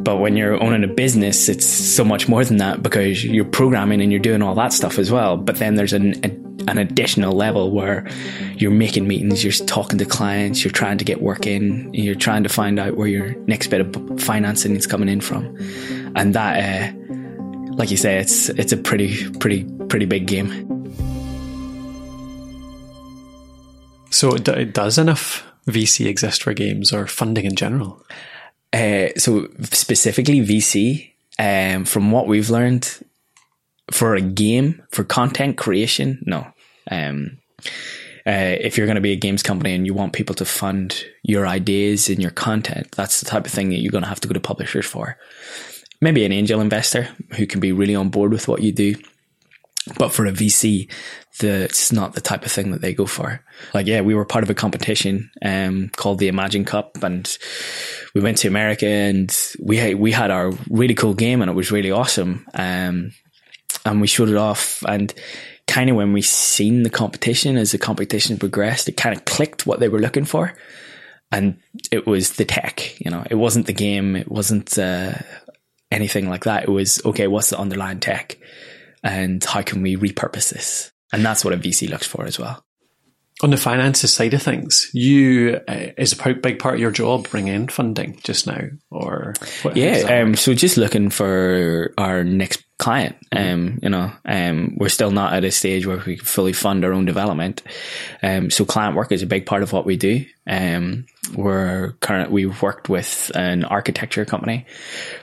But 0.00 0.18
when 0.18 0.36
you're 0.36 0.62
owning 0.62 0.84
a 0.84 0.92
business, 0.92 1.48
it's 1.48 1.66
so 1.66 2.04
much 2.04 2.28
more 2.28 2.44
than 2.44 2.58
that 2.58 2.82
because 2.82 3.24
you're 3.24 3.44
programming 3.44 4.00
and 4.00 4.12
you're 4.12 4.20
doing 4.20 4.42
all 4.42 4.54
that 4.54 4.72
stuff 4.72 4.98
as 4.98 5.10
well. 5.10 5.36
But 5.36 5.56
then 5.56 5.74
there's 5.74 5.92
an, 5.92 6.24
an 6.68 6.78
additional 6.78 7.32
level 7.32 7.72
where 7.72 8.08
you're 8.56 8.70
making 8.70 9.08
meetings, 9.08 9.42
you're 9.42 9.66
talking 9.66 9.98
to 9.98 10.04
clients, 10.04 10.62
you're 10.62 10.72
trying 10.72 10.98
to 10.98 11.04
get 11.04 11.20
work 11.20 11.46
in, 11.46 11.92
you're 11.92 12.14
trying 12.14 12.44
to 12.44 12.48
find 12.48 12.78
out 12.78 12.96
where 12.96 13.08
your 13.08 13.34
next 13.46 13.68
bit 13.68 13.80
of 13.80 14.20
financing 14.20 14.76
is 14.76 14.86
coming 14.86 15.08
in 15.08 15.20
from. 15.20 15.46
And 16.14 16.32
that, 16.34 16.92
uh, 16.92 17.72
like 17.72 17.90
you 17.90 17.96
say, 17.96 18.18
it's, 18.18 18.50
it's 18.50 18.72
a 18.72 18.76
pretty, 18.76 19.28
pretty, 19.38 19.64
pretty 19.88 20.06
big 20.06 20.26
game. 20.26 20.64
So, 24.10 24.36
does 24.36 24.98
enough 24.98 25.44
VC 25.66 26.06
exist 26.06 26.42
for 26.42 26.54
games 26.54 26.92
or 26.92 27.06
funding 27.06 27.44
in 27.44 27.56
general? 27.56 28.04
Uh, 28.72 29.08
so 29.16 29.48
specifically 29.72 30.40
VC, 30.40 31.12
um, 31.38 31.84
from 31.84 32.10
what 32.10 32.26
we've 32.26 32.50
learned, 32.50 33.02
for 33.90 34.14
a 34.14 34.20
game 34.20 34.82
for 34.90 35.04
content 35.04 35.56
creation, 35.56 36.22
no. 36.26 36.46
Um, 36.90 37.38
uh, 38.26 38.56
if 38.60 38.76
you're 38.76 38.86
going 38.86 38.96
to 38.96 39.00
be 39.00 39.12
a 39.12 39.16
games 39.16 39.42
company 39.42 39.74
and 39.74 39.86
you 39.86 39.94
want 39.94 40.12
people 40.12 40.34
to 40.34 40.44
fund 40.44 41.02
your 41.22 41.46
ideas 41.46 42.10
and 42.10 42.20
your 42.20 42.30
content, 42.30 42.90
that's 42.92 43.20
the 43.20 43.26
type 43.26 43.46
of 43.46 43.52
thing 43.52 43.70
that 43.70 43.78
you're 43.78 43.92
going 43.92 44.02
to 44.02 44.08
have 44.08 44.20
to 44.20 44.28
go 44.28 44.34
to 44.34 44.40
publishers 44.40 44.84
for. 44.84 45.16
Maybe 46.02 46.26
an 46.26 46.32
angel 46.32 46.60
investor 46.60 47.08
who 47.36 47.46
can 47.46 47.60
be 47.60 47.72
really 47.72 47.94
on 47.94 48.10
board 48.10 48.32
with 48.32 48.46
what 48.46 48.62
you 48.62 48.70
do. 48.70 48.96
But 49.96 50.12
for 50.12 50.26
a 50.26 50.32
VC, 50.32 50.90
the, 51.38 51.64
it's 51.64 51.92
not 51.92 52.14
the 52.14 52.20
type 52.20 52.44
of 52.44 52.52
thing 52.52 52.70
that 52.70 52.80
they 52.80 52.94
go 52.94 53.06
for. 53.06 53.42
Like, 53.74 53.86
yeah, 53.86 54.00
we 54.00 54.14
were 54.14 54.24
part 54.24 54.44
of 54.44 54.50
a 54.50 54.54
competition 54.54 55.30
um, 55.42 55.90
called 55.96 56.18
the 56.18 56.28
Imagine 56.28 56.64
Cup, 56.64 57.02
and 57.02 57.36
we 58.14 58.20
went 58.20 58.38
to 58.38 58.48
America, 58.48 58.86
and 58.86 59.36
we 59.60 59.94
we 59.94 60.12
had 60.12 60.30
our 60.30 60.52
really 60.70 60.94
cool 60.94 61.14
game, 61.14 61.42
and 61.42 61.50
it 61.50 61.54
was 61.54 61.72
really 61.72 61.90
awesome. 61.90 62.46
Um, 62.54 63.12
and 63.84 64.00
we 64.00 64.06
showed 64.06 64.28
it 64.28 64.36
off, 64.36 64.82
and 64.86 65.12
kind 65.66 65.90
of 65.90 65.96
when 65.96 66.12
we 66.12 66.22
seen 66.22 66.82
the 66.82 66.90
competition 66.90 67.56
as 67.56 67.72
the 67.72 67.78
competition 67.78 68.38
progressed, 68.38 68.88
it 68.88 68.96
kind 68.96 69.16
of 69.16 69.24
clicked 69.24 69.66
what 69.66 69.80
they 69.80 69.88
were 69.88 70.00
looking 70.00 70.24
for, 70.24 70.54
and 71.32 71.58
it 71.90 72.06
was 72.06 72.32
the 72.32 72.44
tech. 72.44 72.98
You 73.00 73.10
know, 73.10 73.24
it 73.30 73.36
wasn't 73.36 73.66
the 73.66 73.72
game, 73.72 74.16
it 74.16 74.30
wasn't 74.30 74.78
uh, 74.78 75.12
anything 75.90 76.28
like 76.28 76.44
that. 76.44 76.64
It 76.64 76.70
was 76.70 77.04
okay. 77.04 77.26
What's 77.26 77.50
the 77.50 77.58
underlying 77.58 78.00
tech? 78.00 78.38
and 79.02 79.42
how 79.44 79.62
can 79.62 79.82
we 79.82 79.96
repurpose 79.96 80.50
this? 80.50 80.92
And 81.12 81.24
that's 81.24 81.44
what 81.44 81.54
a 81.54 81.58
VC 81.58 81.88
looks 81.88 82.06
for 82.06 82.24
as 82.24 82.38
well. 82.38 82.64
On 83.40 83.50
the 83.50 83.56
finances 83.56 84.12
side 84.12 84.34
of 84.34 84.42
things, 84.42 84.90
you 84.92 85.60
uh, 85.68 85.92
is 85.96 86.12
a 86.18 86.34
big 86.34 86.58
part 86.58 86.74
of 86.74 86.80
your 86.80 86.90
job 86.90 87.28
bring 87.30 87.46
in 87.46 87.68
funding 87.68 88.18
just 88.24 88.48
now, 88.48 88.62
or 88.90 89.32
what, 89.62 89.76
yeah. 89.76 90.22
Um, 90.22 90.34
so 90.34 90.54
just 90.54 90.76
looking 90.76 91.08
for 91.08 91.94
our 91.96 92.24
next 92.24 92.64
client. 92.78 93.16
Mm-hmm. 93.32 93.52
Um, 93.52 93.78
you 93.80 93.90
know, 93.90 94.12
um, 94.24 94.74
we're 94.76 94.88
still 94.88 95.12
not 95.12 95.34
at 95.34 95.44
a 95.44 95.52
stage 95.52 95.86
where 95.86 96.02
we 96.04 96.16
can 96.16 96.24
fully 96.24 96.52
fund 96.52 96.84
our 96.84 96.92
own 96.92 97.04
development. 97.04 97.62
Um, 98.24 98.50
so 98.50 98.64
client 98.64 98.96
work 98.96 99.12
is 99.12 99.22
a 99.22 99.26
big 99.26 99.46
part 99.46 99.62
of 99.62 99.72
what 99.72 99.84
we 99.84 99.96
do. 99.96 100.24
Um, 100.46 101.06
we're 101.36 101.92
current, 102.00 102.30
we've 102.30 102.60
worked 102.62 102.88
with 102.88 103.30
an 103.34 103.64
architecture 103.64 104.24
company 104.24 104.66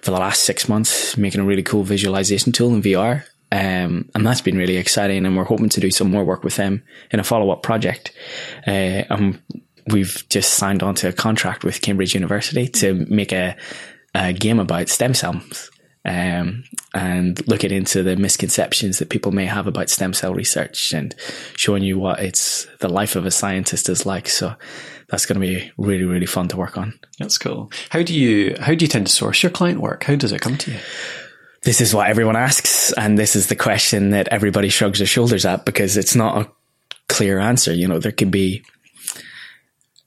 for 0.02 0.12
the 0.12 0.20
last 0.20 0.44
six 0.44 0.70
months, 0.70 1.18
making 1.18 1.42
a 1.42 1.46
really 1.46 1.64
cool 1.64 1.84
visualization 1.84 2.52
tool 2.52 2.74
in 2.74 2.82
VR. 2.82 3.24
Um, 3.52 4.10
and 4.14 4.26
that's 4.26 4.42
been 4.42 4.58
really 4.58 4.78
exciting. 4.78 5.26
And 5.26 5.38
we're 5.38 5.44
hoping 5.44 5.70
to 5.70 5.80
do 5.80 5.92
some 5.92 6.12
more 6.12 6.26
work 6.26 6.44
with 6.44 6.56
them 6.56 6.84
in 7.12 7.20
a 7.20 7.24
follow 7.24 7.52
up 7.52 7.64
project. 7.64 8.12
Uh, 8.68 9.04
and 9.10 9.42
we've 9.88 10.24
just 10.30 10.54
signed 10.54 10.84
on 10.84 10.96
to 10.96 11.10
a 11.10 11.14
contract 11.14 11.64
with 11.64 11.82
Cambridge 11.82 12.14
University 12.14 12.68
to 12.68 13.06
make 13.10 13.32
a, 13.32 13.56
a 14.14 14.34
game 14.34 14.60
about 14.60 14.90
stem 14.90 15.14
cells. 15.14 15.72
Um, 16.08 16.64
and 16.94 17.46
looking 17.48 17.72
into 17.72 18.04
the 18.04 18.16
misconceptions 18.16 19.00
that 19.00 19.10
people 19.10 19.32
may 19.32 19.46
have 19.46 19.66
about 19.66 19.90
stem 19.90 20.14
cell 20.14 20.36
research 20.36 20.94
and 20.94 21.16
showing 21.56 21.82
you 21.82 21.98
what 21.98 22.20
it's 22.20 22.68
the 22.80 22.90
life 22.90 23.16
of 23.16 23.26
a 23.26 23.32
scientist 23.32 23.90
is 23.90 24.06
like. 24.06 24.30
So 24.30 24.54
that's 25.10 25.26
going 25.26 25.42
to 25.42 25.48
be 25.48 25.72
really, 25.78 26.04
really 26.04 26.28
fun 26.28 26.48
to 26.50 26.58
work 26.58 26.78
on. 26.78 27.00
That's 27.18 27.40
cool. 27.40 27.72
How 27.90 28.04
do 28.04 28.14
you, 28.14 28.56
how 28.60 28.76
do 28.76 28.86
you 28.86 28.90
tend 28.90 29.08
to 29.08 29.14
source 29.14 29.42
your 29.42 29.50
client 29.50 29.82
work? 29.82 30.04
How 30.04 30.16
does 30.16 30.32
it 30.32 30.42
come 30.42 30.58
to 30.58 30.74
you? 30.74 30.80
This 31.66 31.82
is 31.82 31.94
what 31.94 32.10
everyone 32.10 32.36
asks. 32.36 32.94
And 32.94 33.18
this 33.18 33.36
is 33.36 33.48
the 33.48 33.56
question 33.56 34.12
that 34.12 34.30
everybody 34.30 34.70
shrugs 34.70 35.00
their 35.00 35.08
shoulders 35.08 35.46
at 35.46 35.66
because 35.66 35.98
it's 35.98 36.16
not 36.16 36.46
a 36.46 36.52
clear 37.10 37.40
answer. 37.40 37.74
You 37.74 37.88
know, 37.88 38.00
there 38.00 38.12
could 38.12 38.32
be, 38.32 38.64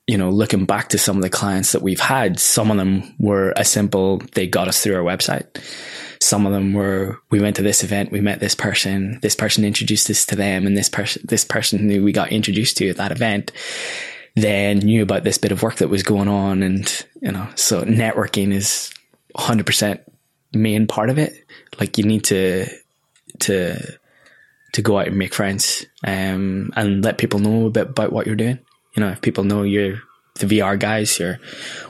you 0.06 0.16
know, 0.16 0.30
looking 0.30 0.64
back 0.64 0.88
to 0.90 0.98
some 0.98 1.16
of 1.16 1.22
the 1.22 1.28
clients 1.28 1.72
that 1.72 1.82
we've 1.82 2.00
had, 2.00 2.38
some 2.38 2.70
of 2.70 2.76
them 2.76 3.14
were 3.18 3.52
a 3.56 3.64
simple, 3.64 4.22
they 4.34 4.46
got 4.46 4.68
us 4.68 4.82
through 4.82 4.96
our 4.96 5.02
website. 5.02 5.62
Some 6.20 6.46
of 6.46 6.52
them 6.52 6.72
were, 6.72 7.18
we 7.30 7.40
went 7.40 7.56
to 7.56 7.62
this 7.62 7.84
event, 7.84 8.10
we 8.10 8.20
met 8.20 8.40
this 8.40 8.54
person, 8.54 9.18
this 9.22 9.36
person 9.36 9.64
introduced 9.64 10.08
us 10.10 10.26
to 10.26 10.36
them, 10.36 10.66
and 10.66 10.76
this 10.76 10.88
person, 10.88 11.22
this 11.26 11.44
person 11.44 11.88
who 11.90 12.02
we 12.02 12.12
got 12.12 12.32
introduced 12.32 12.76
to 12.78 12.88
at 12.88 12.96
that 12.96 13.12
event 13.12 13.52
then 14.34 14.78
knew 14.78 15.02
about 15.02 15.24
this 15.24 15.38
bit 15.38 15.52
of 15.52 15.62
work 15.62 15.76
that 15.76 15.88
was 15.88 16.02
going 16.04 16.28
on. 16.28 16.62
And, 16.62 17.06
you 17.20 17.32
know, 17.32 17.48
so 17.56 17.82
networking 17.82 18.52
is 18.52 18.92
100% 19.36 20.00
main 20.52 20.86
part 20.86 21.10
of 21.10 21.18
it. 21.18 21.44
Like 21.78 21.98
you 21.98 22.04
need 22.04 22.24
to 22.24 22.66
to 23.40 23.98
to 24.72 24.82
go 24.82 24.98
out 24.98 25.08
and 25.08 25.16
make 25.16 25.34
friends 25.34 25.86
um, 26.04 26.70
and 26.76 27.04
let 27.04 27.18
people 27.18 27.40
know 27.40 27.66
a 27.66 27.70
bit 27.70 27.88
about 27.88 28.12
what 28.12 28.26
you're 28.26 28.36
doing. 28.36 28.58
You 28.94 29.02
know, 29.02 29.10
if 29.10 29.20
people 29.20 29.44
know 29.44 29.62
you're 29.62 30.00
the 30.38 30.46
VR 30.46 30.78
guys, 30.78 31.18
you're 31.18 31.38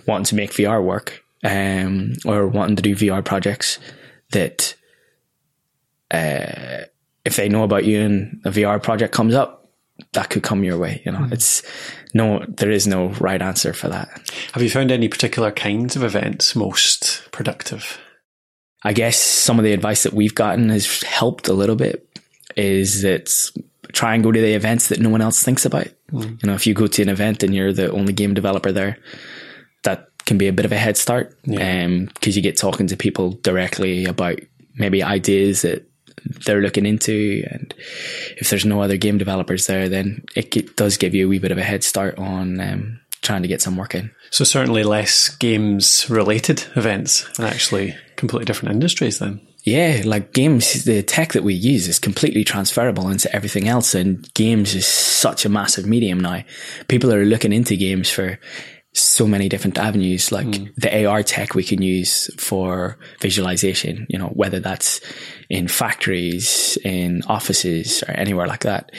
wanting 0.07 0.25
to 0.25 0.35
make 0.35 0.53
VR 0.53 0.83
work 0.83 1.25
um, 1.45 2.15
or 2.25 2.47
wanting 2.47 2.77
to 2.77 2.83
do 2.83 2.97
VR 2.97 3.25
projects, 3.25 3.79
that 4.31 4.75
uh, 6.11 6.85
if 7.25 7.37
they 7.37 7.49
know 7.49 7.65
about 7.65 7.85
you 7.85 8.01
and 8.01 8.41
a 8.45 8.51
VR 8.51 8.83
project 8.83 9.13
comes 9.13 9.35
up, 9.35 9.71
that 10.13 10.31
could 10.31 10.43
come 10.43 10.65
your 10.65 10.79
way. 10.79 11.03
You 11.05 11.13
know, 11.13 11.21
mm. 11.21 11.33
it's 11.33 11.63
no, 12.15 12.45
there 12.49 12.71
is 12.71 12.87
no 12.87 13.09
right 13.21 13.43
answer 13.43 13.73
for 13.73 13.89
that. 13.89 14.09
Have 14.53 14.63
you 14.63 14.71
found 14.71 14.91
any 14.91 15.09
particular 15.09 15.51
kinds 15.51 15.97
of 15.97 16.05
events 16.05 16.55
most 16.55 17.29
productive? 17.33 17.99
I 18.85 18.93
guess 18.93 19.17
some 19.19 19.59
of 19.59 19.65
the 19.65 19.73
advice 19.73 20.05
that 20.05 20.13
we've 20.13 20.35
gotten 20.35 20.69
has 20.69 21.03
helped 21.03 21.49
a 21.49 21.53
little 21.53 21.77
bit 21.77 22.07
is 22.57 23.03
that 23.03 23.31
try 23.93 24.15
and 24.15 24.23
go 24.23 24.33
to 24.33 24.41
the 24.41 24.55
events 24.55 24.89
that 24.89 25.01
no 25.01 25.11
one 25.11 25.21
else 25.21 25.43
thinks 25.43 25.65
about. 25.65 25.89
Mm. 26.13 26.43
You 26.43 26.47
know, 26.47 26.55
if 26.55 26.67
you 26.67 26.75
go 26.75 26.87
to 26.87 27.03
an 27.03 27.09
event 27.09 27.43
and 27.43 27.55
you're 27.55 27.73
the 27.73 27.91
only 27.91 28.13
game 28.13 28.35
developer 28.35 28.73
there, 28.73 28.99
that 29.83 30.11
can 30.27 30.39
be 30.39 30.49
a 30.49 30.53
bit 30.53 30.65
of 30.65 30.73
a 30.73 30.79
head 30.79 30.97
start. 30.97 31.37
Yeah. 31.45 31.85
Um, 31.85 32.11
you 32.23 32.43
get 32.43 32.57
talking 32.57 32.87
to 32.89 32.97
people 32.97 33.33
directly 33.43 34.05
about 34.05 34.39
maybe 34.75 35.03
ideas 35.03 35.63
that 35.63 35.89
they're 36.45 36.61
looking 36.61 36.87
into. 36.87 37.45
And 37.51 37.75
if 38.37 38.51
there's 38.51 38.67
no 38.67 38.83
other 38.83 38.97
game 38.97 39.19
developers 39.19 39.67
there, 39.67 39.89
then 39.89 40.25
it 40.37 40.77
does 40.77 40.97
give 40.99 41.15
you 41.15 41.27
a 41.27 41.29
wee 41.29 41.39
bit 41.39 41.53
of 41.53 41.59
a 41.59 41.63
head 41.63 41.83
start 41.83 42.19
on, 42.19 42.61
um, 42.61 43.01
trying 43.29 43.43
to 43.43 43.49
get 43.49 43.61
some 43.61 43.77
work 43.77 43.95
in. 43.95 44.11
So 44.31 44.43
certainly 44.43 44.85
less 44.85 45.29
games 45.29 46.09
related 46.09 46.65
events 46.77 47.29
and 47.37 47.47
actually 47.47 47.95
completely 48.17 48.47
different 48.47 48.73
industries 48.73 49.19
then. 49.19 49.41
Yeah, 49.65 50.01
like 50.07 50.33
games, 50.33 50.85
the 50.85 51.03
tech 51.03 51.35
that 51.35 51.43
we 51.45 51.53
use 51.53 51.89
is 51.89 51.99
completely 51.99 52.43
transferable 52.43 53.11
into 53.11 53.31
everything 53.37 53.69
else. 53.69 53.95
And 53.95 54.33
games 54.33 54.75
is 54.75 54.87
such 54.87 55.45
a 55.45 55.51
massive 55.51 55.85
medium 55.85 56.21
now. 56.21 56.43
People 56.89 57.13
are 57.13 57.27
looking 57.27 57.53
into 57.53 57.77
games 57.77 58.09
for 58.09 58.39
so 58.99 59.27
many 59.27 59.49
different 59.49 59.79
avenues, 59.79 60.33
like 60.33 60.47
mm. 60.47 60.75
the 60.77 61.07
AR 61.07 61.23
tech 61.23 61.55
we 61.55 61.65
can 61.65 61.83
use 61.83 62.33
for 62.41 62.99
visualization, 63.21 64.07
you 64.09 64.19
know, 64.19 64.29
whether 64.29 64.61
that's 64.61 65.01
in 65.49 65.69
factories, 65.69 66.79
in 66.85 67.23
offices 67.27 68.03
or 68.03 68.13
anywhere 68.13 68.47
like 68.47 68.65
that. 68.65 68.93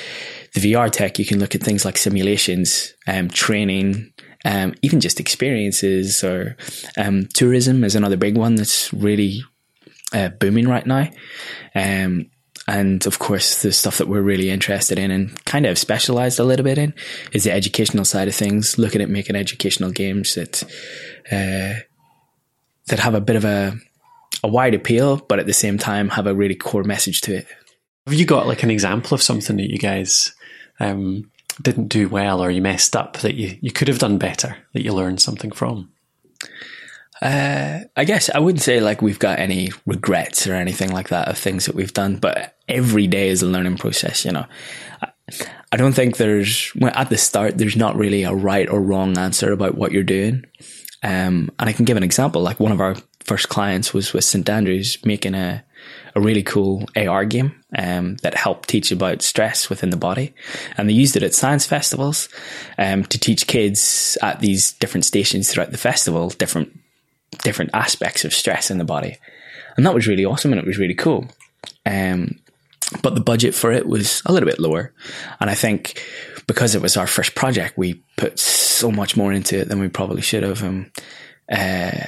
The 0.53 0.73
VR 0.73 0.89
tech, 0.91 1.19
you 1.19 1.25
can 1.25 1.39
look 1.39 1.55
at 1.55 1.63
things 1.63 1.85
like 1.85 1.97
simulations, 1.97 2.93
um, 3.07 3.29
training, 3.29 4.11
um, 4.45 4.73
even 4.81 4.99
just 4.99 5.19
experiences 5.19 6.23
or 6.23 6.55
um, 6.97 7.27
tourism 7.33 7.83
is 7.83 7.95
another 7.95 8.17
big 8.17 8.37
one 8.37 8.55
that's 8.55 8.93
really 8.93 9.43
uh, 10.13 10.29
booming 10.29 10.67
right 10.67 10.85
now. 10.85 11.09
Um, 11.75 12.31
and 12.69 13.07
of 13.07 13.17
course, 13.17 13.63
the 13.63 13.71
stuff 13.71 13.97
that 13.97 14.07
we're 14.07 14.21
really 14.21 14.51
interested 14.51 14.99
in 14.99 15.09
and 15.09 15.43
kind 15.45 15.65
of 15.65 15.79
specialized 15.79 16.39
a 16.39 16.43
little 16.43 16.63
bit 16.63 16.77
in 16.77 16.93
is 17.33 17.43
the 17.43 17.51
educational 17.51 18.05
side 18.05 18.27
of 18.27 18.35
things, 18.35 18.77
looking 18.77 19.01
at 19.01 19.09
making 19.09 19.35
educational 19.35 19.89
games 19.89 20.35
that, 20.35 20.63
uh, 21.31 21.81
that 22.87 22.99
have 22.99 23.15
a 23.15 23.21
bit 23.21 23.35
of 23.35 23.43
a, 23.43 23.75
a 24.43 24.47
wide 24.47 24.75
appeal, 24.75 25.17
but 25.17 25.39
at 25.39 25.47
the 25.47 25.53
same 25.53 25.79
time 25.79 26.09
have 26.09 26.27
a 26.27 26.35
really 26.35 26.53
core 26.53 26.83
message 26.83 27.21
to 27.21 27.37
it. 27.37 27.47
Have 28.05 28.13
you 28.13 28.25
got 28.25 28.45
like 28.45 28.61
an 28.61 28.69
example 28.69 29.15
of 29.15 29.23
something 29.23 29.57
that 29.57 29.71
you 29.71 29.79
guys 29.79 30.35
um, 30.79 31.31
didn't 31.61 31.87
do 31.87 32.07
well 32.07 32.39
or 32.39 32.51
you 32.51 32.61
messed 32.61 32.95
up 32.95 33.17
that 33.17 33.33
you, 33.33 33.57
you 33.61 33.71
could 33.71 33.87
have 33.87 33.99
done 33.99 34.19
better 34.19 34.57
that 34.73 34.83
you 34.83 34.93
learned 34.93 35.21
something 35.21 35.51
from? 35.51 35.91
Uh, 37.21 37.79
I 37.97 38.05
guess 38.05 38.29
I 38.29 38.39
wouldn't 38.39 38.61
say 38.61 38.79
like 38.79 39.01
we've 39.01 39.19
got 39.19 39.39
any 39.39 39.71
regrets 39.85 40.47
or 40.47 40.55
anything 40.55 40.91
like 40.91 41.09
that 41.09 41.27
of 41.27 41.37
things 41.37 41.65
that 41.65 41.75
we've 41.75 41.93
done, 41.93 42.15
but 42.17 42.55
every 42.67 43.07
day 43.07 43.29
is 43.29 43.41
a 43.41 43.47
learning 43.47 43.77
process, 43.77 44.23
you 44.23 44.31
know. 44.31 44.45
I, 45.01 45.09
I 45.71 45.77
don't 45.77 45.93
think 45.93 46.17
there's, 46.17 46.73
well, 46.75 46.91
at 46.95 47.09
the 47.09 47.17
start, 47.17 47.57
there's 47.57 47.75
not 47.75 47.95
really 47.95 48.23
a 48.23 48.33
right 48.33 48.67
or 48.67 48.81
wrong 48.81 49.17
answer 49.17 49.51
about 49.51 49.75
what 49.75 49.91
you're 49.91 50.03
doing. 50.03 50.45
Um, 51.03 51.51
and 51.59 51.69
I 51.69 51.73
can 51.73 51.85
give 51.85 51.97
an 51.97 52.03
example. 52.03 52.41
Like 52.41 52.59
one 52.59 52.71
of 52.71 52.81
our 52.81 52.95
first 53.19 53.49
clients 53.49 53.93
was 53.93 54.11
with 54.11 54.23
St. 54.23 54.49
Andrews 54.49 54.97
making 55.05 55.35
a, 55.35 55.63
a 56.15 56.21
really 56.21 56.41
cool 56.41 56.87
AR 56.95 57.25
game 57.25 57.63
um, 57.77 58.15
that 58.17 58.33
helped 58.33 58.69
teach 58.69 58.91
about 58.91 59.21
stress 59.21 59.69
within 59.69 59.91
the 59.91 59.97
body. 59.97 60.33
And 60.77 60.89
they 60.89 60.93
used 60.93 61.15
it 61.15 61.23
at 61.23 61.35
science 61.35 61.65
festivals 61.65 62.29
um, 62.77 63.03
to 63.05 63.19
teach 63.19 63.45
kids 63.45 64.17
at 64.21 64.39
these 64.39 64.73
different 64.73 65.05
stations 65.05 65.51
throughout 65.51 65.71
the 65.71 65.77
festival 65.77 66.29
different 66.29 66.79
different 67.43 67.71
aspects 67.73 68.25
of 68.25 68.33
stress 68.33 68.71
in 68.71 68.77
the 68.77 68.85
body. 68.85 69.17
And 69.77 69.85
that 69.85 69.93
was 69.93 70.07
really 70.07 70.25
awesome 70.25 70.51
and 70.51 70.59
it 70.59 70.67
was 70.67 70.77
really 70.77 70.95
cool. 70.95 71.27
Um, 71.85 72.39
but 73.01 73.15
the 73.15 73.21
budget 73.21 73.53
for 73.53 73.71
it 73.71 73.87
was 73.87 74.21
a 74.25 74.33
little 74.33 74.49
bit 74.49 74.59
lower. 74.59 74.93
And 75.39 75.49
I 75.49 75.55
think 75.55 76.03
because 76.47 76.75
it 76.75 76.81
was 76.81 76.97
our 76.97 77.07
first 77.07 77.35
project, 77.35 77.77
we 77.77 78.03
put 78.17 78.39
so 78.39 78.91
much 78.91 79.15
more 79.15 79.31
into 79.31 79.59
it 79.59 79.69
than 79.69 79.79
we 79.79 79.87
probably 79.87 80.21
should 80.21 80.43
have. 80.43 80.63
Um, 80.63 80.91
uh, 81.51 82.01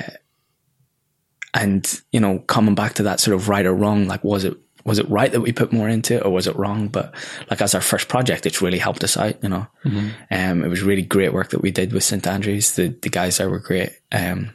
and, 1.54 2.02
you 2.12 2.20
know, 2.20 2.40
coming 2.40 2.76
back 2.76 2.96
to 2.96 3.04
that 3.04 3.20
sort 3.20 3.36
of 3.36 3.50
right 3.50 3.66
or 3.66 3.74
wrong, 3.74 4.08
like, 4.08 4.24
was 4.24 4.44
it, 4.44 4.58
was 4.84 4.98
it 4.98 5.10
right 5.10 5.32
that 5.32 5.42
we 5.42 5.52
put 5.52 5.72
more 5.72 5.88
into 5.88 6.16
it 6.16 6.26
or 6.26 6.32
was 6.32 6.48
it 6.48 6.56
wrong? 6.56 6.88
But 6.88 7.14
like 7.50 7.62
as 7.62 7.76
our 7.76 7.82
first 7.82 8.08
project, 8.08 8.46
it's 8.46 8.62
really 8.62 8.80
helped 8.80 9.04
us 9.04 9.16
out, 9.16 9.42
you 9.44 9.50
know. 9.50 9.68
Mm-hmm. 9.86 10.10
Um, 10.32 10.64
it 10.64 10.70
was 10.70 10.82
really 10.82 11.04
great 11.04 11.34
work 11.34 11.52
that 11.52 11.62
we 11.62 11.70
did 11.70 11.94
with 11.94 12.04
St. 12.04 12.26
Andrews. 12.26 12.76
The, 12.76 12.88
the 12.88 13.10
guys 13.10 13.38
there 13.38 13.50
were 13.50 13.60
great. 13.60 13.92
Um, 14.12 14.54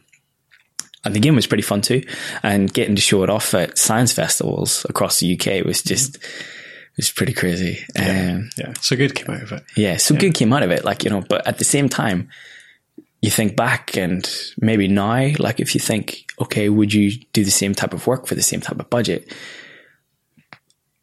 and 1.07 1.15
the 1.15 1.21
game 1.21 1.37
was 1.37 1.47
pretty 1.47 1.63
fun 1.63 1.81
too. 1.81 2.03
And 2.43 2.73
getting 2.73 2.97
to 2.97 3.03
show 3.03 3.23
it 3.23 3.31
off 3.31 3.55
at 3.55 3.79
science 3.79 4.13
festivals 4.13 4.85
across 4.89 5.21
the 5.21 5.39
UK 5.39 5.65
was 5.65 5.83
just, 5.83 6.17
it 6.17 6.99
was 6.99 7.11
pretty 7.11 7.33
crazy. 7.33 7.79
Yeah, 7.95 8.35
um, 8.35 8.51
yeah. 8.59 8.73
so 8.81 8.97
good 8.97 9.15
came 9.15 9.35
out 9.35 9.43
of 9.43 9.53
it. 9.53 9.63
Yeah, 9.77 9.97
so 9.97 10.15
yeah. 10.15 10.21
good 10.21 10.35
came 10.35 10.53
out 10.53 10.63
of 10.63 10.71
it. 10.71 10.85
Like, 10.85 11.05
you 11.05 11.11
know, 11.11 11.23
but 11.23 11.47
at 11.47 11.59
the 11.59 11.65
same 11.65 11.89
time, 11.89 12.29
you 13.23 13.31
think 13.31 13.57
back 13.57 13.97
and 13.97 14.29
maybe 14.61 14.89
now, 14.89 15.31
like 15.39 15.61
if 15.61 15.75
you 15.75 15.81
think, 15.81 16.27
okay, 16.41 16.69
would 16.69 16.93
you 16.93 17.13
do 17.33 17.45
the 17.45 17.51
same 17.51 17.75
type 17.75 17.95
of 17.95 18.07
work 18.07 18.27
for 18.27 18.35
the 18.35 18.43
same 18.43 18.61
type 18.61 18.79
of 18.79 18.91
budget? 18.91 19.33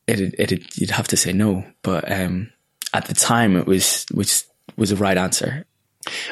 It, 0.07 0.35
it, 0.37 0.77
you'd 0.77 0.91
have 0.91 1.07
to 1.09 1.17
say 1.17 1.33
no. 1.33 1.65
But, 1.81 2.11
um, 2.11 2.51
at 2.93 3.05
the 3.05 3.15
time 3.15 3.55
it 3.55 3.65
was, 3.65 4.05
was, 4.13 4.45
was 4.77 4.91
the 4.91 4.95
right 4.95 5.17
answer. 5.17 5.65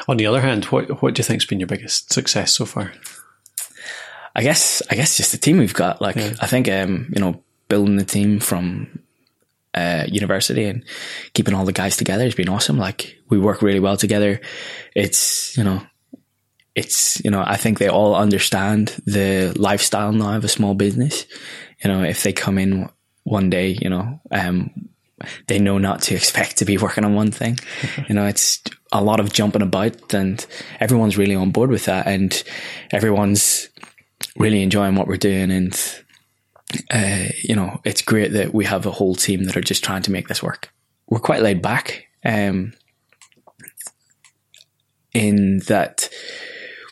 On 0.06 0.16
the 0.16 0.26
other 0.26 0.40
hand, 0.40 0.66
what, 0.66 1.02
what 1.02 1.14
do 1.14 1.20
you 1.20 1.24
think's 1.24 1.46
been 1.46 1.58
your 1.58 1.66
biggest 1.66 2.12
success 2.12 2.54
so 2.54 2.66
far? 2.66 2.92
I 4.34 4.42
guess 4.42 4.82
I 4.90 4.94
guess 4.94 5.16
just 5.16 5.32
the 5.32 5.38
team 5.38 5.58
we've 5.58 5.74
got. 5.74 6.00
Like 6.00 6.16
yeah. 6.16 6.34
I 6.40 6.46
think 6.46 6.68
um, 6.68 7.12
you 7.14 7.20
know 7.20 7.42
building 7.68 7.96
the 7.96 8.04
team 8.04 8.40
from 8.40 9.00
uh, 9.74 10.04
university 10.08 10.64
and 10.64 10.84
keeping 11.32 11.54
all 11.54 11.64
the 11.64 11.72
guys 11.72 11.96
together 11.96 12.24
has 12.24 12.34
been 12.34 12.48
awesome. 12.48 12.78
Like 12.78 13.18
we 13.28 13.38
work 13.38 13.62
really 13.62 13.80
well 13.80 13.96
together. 13.96 14.40
It's 14.94 15.56
you 15.56 15.64
know 15.64 15.82
it's 16.74 17.22
you 17.24 17.30
know 17.30 17.42
I 17.46 17.56
think 17.56 17.78
they 17.78 17.88
all 17.88 18.14
understand 18.14 18.96
the 19.06 19.52
lifestyle 19.56 20.12
now 20.12 20.36
of 20.36 20.44
a 20.44 20.48
small 20.48 20.74
business. 20.74 21.26
You 21.84 21.90
know 21.90 22.02
if 22.02 22.22
they 22.22 22.32
come 22.32 22.58
in 22.58 22.88
one 23.24 23.50
day, 23.50 23.76
you 23.80 23.90
know 23.90 24.20
um, 24.30 24.70
they 25.46 25.58
know 25.58 25.78
not 25.78 26.02
to 26.02 26.14
expect 26.14 26.58
to 26.58 26.64
be 26.64 26.78
working 26.78 27.04
on 27.04 27.14
one 27.14 27.30
thing. 27.30 27.58
you 28.08 28.14
know, 28.14 28.26
it's 28.26 28.62
a 28.92 29.02
lot 29.02 29.20
of 29.20 29.32
jumping 29.32 29.62
about 29.62 30.14
and 30.14 30.44
everyone's 30.80 31.16
really 31.16 31.34
on 31.34 31.50
board 31.50 31.70
with 31.70 31.86
that 31.86 32.06
and 32.06 32.42
everyone's 32.90 33.68
really 34.36 34.62
enjoying 34.62 34.94
what 34.94 35.06
we're 35.06 35.16
doing 35.16 35.50
and 35.50 36.02
uh, 36.90 37.26
you 37.42 37.54
know 37.54 37.80
it's 37.84 38.02
great 38.02 38.32
that 38.32 38.54
we 38.54 38.64
have 38.64 38.86
a 38.86 38.90
whole 38.90 39.14
team 39.14 39.44
that 39.44 39.56
are 39.56 39.62
just 39.62 39.84
trying 39.84 40.02
to 40.02 40.10
make 40.10 40.28
this 40.28 40.42
work 40.42 40.72
we're 41.06 41.18
quite 41.18 41.42
laid 41.42 41.60
back 41.60 42.06
um, 42.24 42.72
in 45.12 45.58
that 45.68 46.08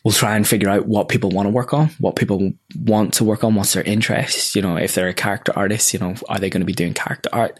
we'll 0.03 0.11
try 0.11 0.35
and 0.35 0.47
figure 0.47 0.69
out 0.69 0.87
what 0.87 1.09
people 1.09 1.29
want 1.29 1.45
to 1.45 1.51
work 1.51 1.73
on, 1.73 1.89
what 1.99 2.15
people 2.15 2.53
want 2.75 3.13
to 3.13 3.23
work 3.23 3.43
on, 3.43 3.55
what's 3.55 3.73
their 3.73 3.83
interest. 3.83 4.55
You 4.55 4.61
know, 4.61 4.77
if 4.77 4.95
they're 4.95 5.07
a 5.07 5.13
character 5.13 5.53
artist, 5.55 5.93
you 5.93 5.99
know, 5.99 6.15
are 6.27 6.39
they 6.39 6.49
going 6.49 6.61
to 6.61 6.65
be 6.65 6.73
doing 6.73 6.93
character 6.93 7.29
art? 7.31 7.59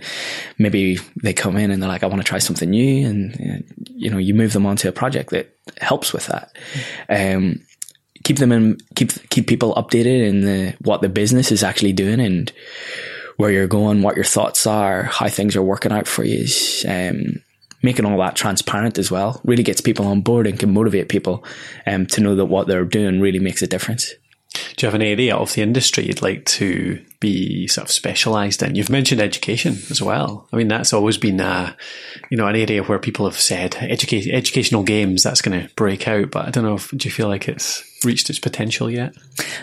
Maybe 0.57 0.97
they 1.21 1.33
come 1.33 1.57
in 1.57 1.71
and 1.71 1.81
they're 1.81 1.89
like, 1.89 2.03
I 2.03 2.07
want 2.07 2.21
to 2.21 2.27
try 2.27 2.39
something 2.39 2.69
new. 2.69 3.07
And, 3.07 3.63
you 3.89 4.09
know, 4.09 4.17
you 4.17 4.33
move 4.33 4.53
them 4.53 4.65
onto 4.65 4.89
a 4.89 4.91
project 4.91 5.29
that 5.31 5.55
helps 5.79 6.13
with 6.13 6.27
that. 6.27 6.55
Um, 7.09 7.59
keep 8.23 8.37
them 8.37 8.51
in 8.51 8.77
keep 8.95 9.11
keep 9.29 9.47
people 9.47 9.73
updated 9.75 10.27
in 10.27 10.41
the 10.41 10.75
what 10.81 11.01
the 11.01 11.09
business 11.09 11.51
is 11.51 11.63
actually 11.63 11.93
doing 11.93 12.19
and 12.19 12.51
where 13.37 13.51
you're 13.51 13.67
going, 13.67 14.01
what 14.01 14.15
your 14.15 14.25
thoughts 14.25 14.67
are, 14.67 15.03
how 15.03 15.27
things 15.27 15.55
are 15.55 15.63
working 15.63 15.91
out 15.91 16.07
for 16.07 16.23
you. 16.23 16.45
Um, 16.87 17.41
making 17.83 18.05
all 18.05 18.19
that 18.19 18.35
transparent 18.35 18.99
as 18.99 19.09
well 19.09 19.41
really 19.43 19.63
gets 19.63 19.81
people 19.81 20.05
on 20.05 20.21
board 20.21 20.45
and 20.45 20.59
can 20.59 20.71
motivate 20.71 21.09
people 21.09 21.43
um, 21.87 22.05
to 22.05 22.21
know 22.21 22.35
that 22.35 22.45
what 22.45 22.67
they're 22.67 22.85
doing 22.85 23.19
really 23.19 23.39
makes 23.39 23.63
a 23.63 23.67
difference. 23.67 24.13
Do 24.53 24.85
you 24.85 24.87
have 24.87 24.95
an 24.95 25.01
area 25.01 25.35
of 25.35 25.53
the 25.53 25.61
industry 25.61 26.05
you'd 26.05 26.21
like 26.21 26.45
to 26.45 27.03
be 27.19 27.67
sort 27.67 27.85
of 27.85 27.91
specialised 27.91 28.61
in? 28.61 28.75
You've 28.75 28.89
mentioned 28.89 29.21
education 29.21 29.77
as 29.89 30.01
well. 30.01 30.47
I 30.51 30.57
mean, 30.57 30.67
that's 30.67 30.91
always 30.91 31.17
been 31.17 31.39
a, 31.39 31.75
you 32.29 32.37
know, 32.37 32.47
an 32.47 32.55
area 32.55 32.83
where 32.83 32.99
people 32.99 33.25
have 33.25 33.39
said 33.39 33.75
education, 33.75 34.33
educational 34.33 34.83
games 34.83 35.23
that's 35.23 35.41
going 35.41 35.61
to 35.61 35.73
break 35.75 36.07
out. 36.07 36.31
But 36.31 36.47
I 36.47 36.51
don't 36.51 36.65
know. 36.65 36.75
If, 36.75 36.89
do 36.91 37.07
you 37.07 37.11
feel 37.11 37.27
like 37.27 37.47
it's 37.47 37.83
reached 38.03 38.29
its 38.29 38.39
potential 38.39 38.89
yet? 38.89 39.15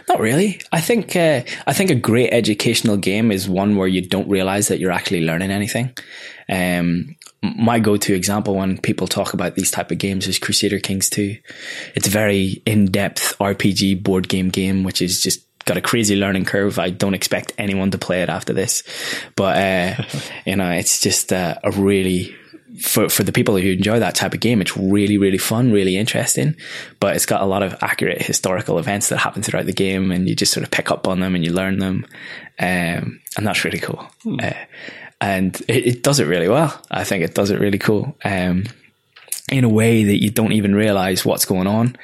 Not 0.09 0.21
really. 0.21 0.61
I 0.73 0.81
think 0.81 1.15
uh, 1.17 1.43
I 1.67 1.73
think 1.75 1.91
a 1.91 1.95
great 1.95 2.33
educational 2.33 2.97
game 2.97 3.31
is 3.31 3.49
one 3.49 3.77
where 3.77 3.89
you 3.89 4.07
don't 4.07 4.29
realise 4.29 4.69
that 4.69 4.79
you're 4.79 4.93
actually 4.93 5.25
learning 5.25 5.51
anything. 5.51 5.91
Um, 6.49 7.17
my 7.43 7.79
go-to 7.79 8.15
example 8.15 8.57
when 8.57 8.79
people 8.79 9.07
talk 9.07 9.33
about 9.33 9.55
these 9.55 9.71
type 9.71 9.91
of 9.91 9.99
games 9.99 10.27
is 10.27 10.39
Crusader 10.39 10.81
Kings 10.81 11.09
2. 11.11 11.37
It's 11.95 12.09
a 12.09 12.11
very 12.11 12.63
in-depth 12.67 13.39
RPG 13.39 14.03
board 14.03 14.29
game 14.29 14.49
game, 14.49 14.83
which 14.83 15.01
is 15.01 15.23
just 15.23 15.45
got 15.65 15.77
a 15.77 15.81
crazy 15.81 16.17
learning 16.17 16.47
curve. 16.47 16.79
I 16.79 16.91
don't 16.91 17.15
expect 17.15 17.53
anyone 17.59 17.91
to 17.93 17.99
play 17.99 18.23
it 18.23 18.29
after 18.29 18.53
this, 18.53 18.83
but, 19.37 19.57
uh, 19.57 20.05
you 20.47 20.57
know, 20.57 20.71
it's 20.71 21.01
just 21.01 21.33
uh, 21.33 21.57
a 21.63 21.71
really, 21.71 22.35
for, 22.81 23.09
for 23.09 23.23
the 23.23 23.33
people 23.33 23.57
who 23.57 23.71
enjoy 23.71 24.01
that 24.01 24.17
type 24.17 24.35
of 24.35 24.41
game, 24.41 24.61
it's 24.61 24.77
really, 24.77 25.17
really 25.17 25.39
fun, 25.39 25.71
really 25.71 25.97
interesting, 25.97 26.57
but 26.99 27.15
it's 27.15 27.27
got 27.27 27.43
a 27.43 27.47
lot 27.47 27.63
of 27.63 27.77
accurate 27.83 28.21
historical 28.21 28.79
events 28.79 29.11
that 29.11 29.19
happen 29.19 29.43
throughout 29.43 29.67
the 29.67 29.73
game 29.73 30.11
and 30.11 30.29
you 30.29 30.35
just 30.35 30.53
sort 30.53 30.65
of 30.65 30.73
pick 30.73 30.91
up 30.91 31.07
on 31.07 31.21
them 31.21 31.37
and 31.37 31.45
you 31.45 31.53
learn 31.53 31.79
them. 31.79 32.05
Um, 32.59 33.21
and 33.37 33.47
that's 33.47 33.65
really 33.65 33.79
cool. 33.79 34.05
Hmm. 34.25 34.41
Uh, 34.43 34.53
and 35.21 35.61
it, 35.69 35.87
it, 35.87 36.03
does 36.03 36.21
it 36.21 36.27
really 36.27 36.49
well. 36.49 36.81
I 36.91 37.05
think 37.05 37.25
it 37.25 37.35
does 37.35 37.51
it 37.51 37.61
really 37.61 37.79
cool. 37.79 38.17
Um, 38.25 38.65
in 39.51 39.65
a 39.65 39.69
way 39.69 40.05
that 40.05 40.23
you 40.23 40.31
don't 40.31 40.53
even 40.53 40.75
realize 40.75 41.25
what's 41.25 41.45
going 41.45 41.67
on. 41.67 41.97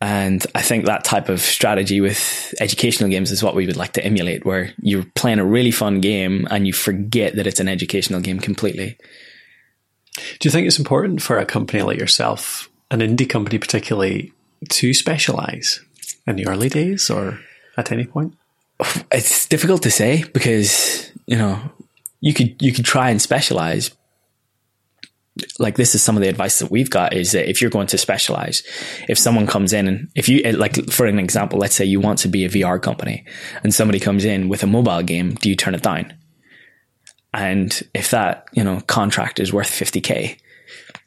And 0.00 0.44
I 0.54 0.62
think 0.62 0.86
that 0.86 1.04
type 1.04 1.28
of 1.28 1.40
strategy 1.40 2.00
with 2.00 2.54
educational 2.58 3.10
games 3.10 3.30
is 3.30 3.42
what 3.42 3.54
we 3.54 3.66
would 3.66 3.76
like 3.76 3.92
to 3.94 4.04
emulate, 4.04 4.46
where 4.46 4.72
you're 4.80 5.04
playing 5.14 5.40
a 5.40 5.44
really 5.44 5.70
fun 5.70 6.00
game 6.00 6.46
and 6.50 6.66
you 6.66 6.72
forget 6.72 7.36
that 7.36 7.46
it's 7.46 7.60
an 7.60 7.68
educational 7.68 8.20
game 8.20 8.38
completely. 8.38 8.96
Do 10.38 10.48
you 10.48 10.50
think 10.50 10.66
it's 10.66 10.78
important 10.78 11.20
for 11.20 11.38
a 11.38 11.44
company 11.44 11.82
like 11.82 11.98
yourself, 11.98 12.70
an 12.90 13.00
indie 13.00 13.28
company 13.28 13.58
particularly, 13.58 14.32
to 14.70 14.94
specialize 14.94 15.80
in 16.26 16.36
the 16.36 16.46
early 16.46 16.70
days 16.70 17.10
or 17.10 17.38
at 17.76 17.92
any 17.92 18.06
point? 18.06 18.34
It's 19.12 19.46
difficult 19.46 19.82
to 19.82 19.90
say 19.90 20.24
because, 20.32 21.10
you 21.26 21.36
know, 21.36 21.60
you 22.20 22.34
could 22.34 22.60
you 22.60 22.72
could 22.72 22.84
try 22.84 23.10
and 23.10 23.20
specialize. 23.20 23.90
Like 25.58 25.76
this 25.76 25.94
is 25.94 26.02
some 26.02 26.16
of 26.16 26.22
the 26.22 26.28
advice 26.28 26.58
that 26.58 26.70
we've 26.70 26.90
got 26.90 27.14
is 27.14 27.32
that 27.32 27.48
if 27.48 27.62
you're 27.62 27.70
going 27.70 27.86
to 27.88 27.98
specialize 27.98 28.62
if 29.08 29.16
someone 29.16 29.46
comes 29.46 29.72
in 29.72 29.88
and 29.88 30.10
if 30.14 30.28
you 30.28 30.42
like 30.52 30.90
for 30.90 31.06
an 31.06 31.18
example 31.18 31.58
let's 31.58 31.74
say 31.74 31.84
you 31.84 32.00
want 32.00 32.18
to 32.18 32.28
be 32.28 32.44
a 32.44 32.48
vr 32.48 32.82
company 32.82 33.24
and 33.62 33.72
somebody 33.72 34.00
comes 34.00 34.24
in 34.24 34.48
with 34.48 34.62
a 34.64 34.66
mobile 34.66 35.02
game 35.02 35.34
do 35.34 35.48
you 35.48 35.56
turn 35.56 35.74
it 35.74 35.82
down? 35.82 36.12
And 37.32 37.80
if 37.94 38.10
that 38.10 38.48
you 38.52 38.64
know 38.64 38.80
contract 38.80 39.40
is 39.40 39.52
worth 39.52 39.70
50k 39.70 40.38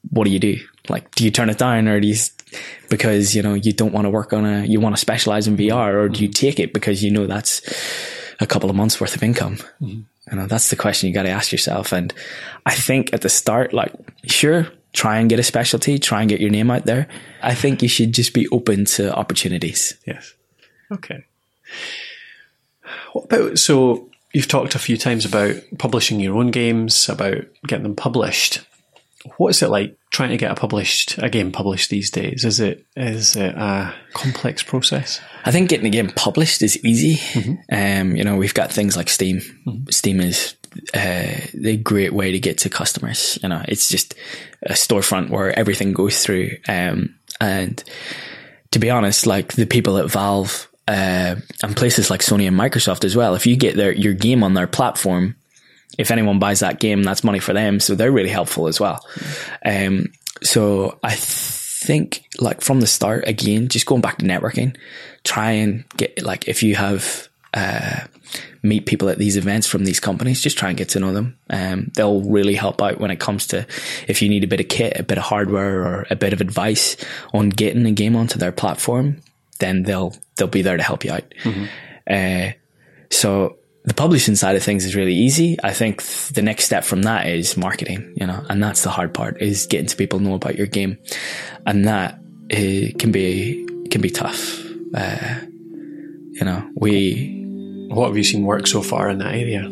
what 0.09 0.23
do 0.23 0.31
you 0.31 0.39
do? 0.39 0.57
Like 0.89 1.13
do 1.13 1.25
you 1.25 1.29
turn 1.29 1.49
it 1.49 1.57
down 1.57 1.87
or 1.87 1.99
do 1.99 2.07
you 2.07 2.15
because 2.89 3.35
you 3.35 3.43
know 3.43 3.53
you 3.53 3.73
don't 3.73 3.93
want 3.93 4.05
to 4.05 4.09
work 4.09 4.31
on 4.33 4.45
a 4.45 4.63
you 4.65 4.79
want 4.79 4.95
to 4.95 4.99
specialize 4.99 5.47
in 5.47 5.57
vr 5.57 5.93
or 5.93 6.09
do 6.09 6.23
you 6.23 6.29
take 6.29 6.59
it 6.59 6.73
because 6.73 7.03
you 7.03 7.11
know 7.11 7.27
that's 7.27 7.61
a 8.39 8.47
couple 8.47 8.69
of 8.69 8.75
months 8.75 8.99
worth 8.99 9.15
of 9.15 9.21
income? 9.21 9.57
Mm-hmm. 9.81 10.01
You 10.31 10.37
know, 10.37 10.47
that's 10.47 10.69
the 10.69 10.75
question 10.75 11.09
you 11.09 11.13
got 11.13 11.23
to 11.23 11.29
ask 11.29 11.51
yourself. 11.51 11.91
And 11.91 12.13
I 12.65 12.73
think 12.73 13.13
at 13.13 13.21
the 13.21 13.29
start, 13.29 13.73
like, 13.73 13.93
sure, 14.25 14.67
try 14.93 15.19
and 15.19 15.29
get 15.29 15.39
a 15.39 15.43
specialty, 15.43 15.99
try 15.99 16.21
and 16.21 16.29
get 16.29 16.39
your 16.39 16.49
name 16.49 16.71
out 16.71 16.85
there. 16.85 17.07
I 17.41 17.55
think 17.55 17.81
you 17.81 17.89
should 17.89 18.13
just 18.13 18.33
be 18.33 18.47
open 18.49 18.85
to 18.85 19.13
opportunities. 19.13 19.97
Yes. 20.05 20.33
Okay. 20.91 21.25
What 23.11 23.25
about, 23.25 23.59
so 23.59 24.09
you've 24.33 24.47
talked 24.47 24.75
a 24.75 24.79
few 24.79 24.97
times 24.97 25.25
about 25.25 25.55
publishing 25.77 26.19
your 26.19 26.37
own 26.37 26.51
games, 26.51 27.09
about 27.09 27.43
getting 27.67 27.83
them 27.83 27.95
published. 27.95 28.65
What 29.37 29.49
is 29.49 29.61
it 29.61 29.69
like 29.69 29.97
trying 30.13 30.29
to 30.29 30.37
get 30.37 30.51
a 30.51 30.55
published 30.55 31.17
a 31.17 31.29
game 31.29 31.51
published 31.51 31.89
these 31.89 32.09
days? 32.09 32.45
Is 32.45 32.61
it 32.61 32.85
is 32.95 33.35
it 33.35 33.55
a 33.55 33.93
complex 34.13 34.63
process? 34.63 35.19
I 35.43 35.51
think 35.51 35.69
getting 35.69 35.87
a 35.87 35.89
game 35.89 36.09
published 36.09 36.61
is 36.61 36.77
easy. 36.85 37.15
Mm-hmm. 37.15 37.53
Um, 38.09 38.15
you 38.15 38.23
know, 38.23 38.37
we've 38.37 38.53
got 38.53 38.71
things 38.71 38.95
like 38.95 39.09
Steam. 39.09 39.39
Mm-hmm. 39.39 39.89
Steam 39.89 40.21
is 40.21 40.55
uh, 40.93 41.41
a 41.65 41.77
great 41.77 42.13
way 42.13 42.31
to 42.31 42.39
get 42.39 42.59
to 42.59 42.69
customers. 42.69 43.37
You 43.43 43.49
know, 43.49 43.63
it's 43.67 43.89
just 43.89 44.15
a 44.61 44.73
storefront 44.73 45.29
where 45.29 45.57
everything 45.57 45.91
goes 45.91 46.23
through. 46.23 46.51
Um, 46.69 47.15
and 47.41 47.83
to 48.71 48.79
be 48.79 48.89
honest, 48.89 49.25
like 49.25 49.53
the 49.53 49.65
people 49.65 49.97
at 49.97 50.09
Valve 50.09 50.69
uh, 50.87 51.35
and 51.63 51.75
places 51.75 52.09
like 52.09 52.21
Sony 52.21 52.47
and 52.47 52.57
Microsoft 52.57 53.03
as 53.03 53.15
well, 53.15 53.33
if 53.33 53.47
you 53.47 53.57
get 53.57 53.75
their 53.75 53.91
your 53.91 54.13
game 54.13 54.43
on 54.43 54.53
their 54.53 54.67
platform, 54.67 55.35
if 55.97 56.11
anyone 56.11 56.39
buys 56.39 56.59
that 56.61 56.79
game, 56.79 57.03
that's 57.03 57.23
money 57.23 57.39
for 57.39 57.53
them. 57.53 57.79
So 57.79 57.95
they're 57.95 58.11
really 58.11 58.29
helpful 58.29 58.67
as 58.67 58.79
well. 58.79 59.05
Um, 59.65 60.11
so 60.41 60.99
I 61.03 61.15
think 61.15 62.27
like 62.39 62.61
from 62.61 62.79
the 62.79 62.87
start, 62.87 63.27
again, 63.27 63.67
just 63.67 63.85
going 63.85 64.01
back 64.01 64.17
to 64.17 64.25
networking, 64.25 64.75
try 65.23 65.51
and 65.51 65.85
get 65.97 66.23
like, 66.23 66.47
if 66.47 66.63
you 66.63 66.75
have, 66.75 67.29
uh, 67.53 68.01
meet 68.63 68.85
people 68.85 69.09
at 69.09 69.17
these 69.17 69.37
events 69.37 69.67
from 69.67 69.83
these 69.83 69.99
companies, 69.99 70.41
just 70.41 70.57
try 70.57 70.69
and 70.69 70.77
get 70.77 70.89
to 70.89 70.99
know 70.99 71.13
them. 71.13 71.37
Um, 71.49 71.91
they'll 71.95 72.21
really 72.21 72.55
help 72.55 72.81
out 72.81 72.99
when 72.99 73.11
it 73.11 73.19
comes 73.19 73.47
to 73.47 73.67
if 74.07 74.21
you 74.21 74.29
need 74.29 74.43
a 74.43 74.47
bit 74.47 74.61
of 74.61 74.69
kit, 74.69 74.99
a 74.99 75.03
bit 75.03 75.17
of 75.17 75.25
hardware 75.25 75.83
or 75.83 76.07
a 76.09 76.15
bit 76.15 76.33
of 76.33 76.41
advice 76.41 76.95
on 77.33 77.49
getting 77.49 77.85
a 77.85 77.91
game 77.91 78.15
onto 78.15 78.39
their 78.39 78.53
platform, 78.53 79.21
then 79.59 79.83
they'll, 79.83 80.15
they'll 80.35 80.47
be 80.47 80.61
there 80.61 80.77
to 80.77 80.83
help 80.83 81.03
you 81.03 81.11
out. 81.11 81.23
Mm-hmm. 81.43 81.65
Uh, 82.09 82.53
so 83.11 83.57
the 83.85 83.93
publishing 83.93 84.35
side 84.35 84.55
of 84.55 84.63
things 84.63 84.85
is 84.85 84.95
really 84.95 85.13
easy. 85.13 85.57
I 85.63 85.73
think 85.73 86.03
the 86.33 86.41
next 86.41 86.65
step 86.65 86.85
from 86.85 87.01
that 87.03 87.27
is 87.27 87.57
marketing, 87.57 88.13
you 88.15 88.25
know, 88.25 88.45
and 88.49 88.63
that's 88.63 88.83
the 88.83 88.89
hard 88.89 89.13
part 89.13 89.41
is 89.41 89.67
getting 89.67 89.87
to 89.87 89.95
people 89.97 90.19
know 90.19 90.35
about 90.35 90.55
your 90.55 90.67
game. 90.67 90.97
And 91.65 91.85
that 91.85 92.13
uh, 92.51 92.97
can 92.97 93.11
be, 93.11 93.67
can 93.89 94.01
be 94.01 94.09
tough. 94.09 94.63
Uh, 94.95 95.41
you 96.31 96.45
know, 96.45 96.69
we. 96.75 97.39
What 97.89 98.07
have 98.07 98.17
you 98.17 98.23
seen 98.23 98.43
work 98.43 98.65
so 98.65 98.81
far 98.81 99.09
in 99.09 99.19
that 99.19 99.35
area? 99.35 99.69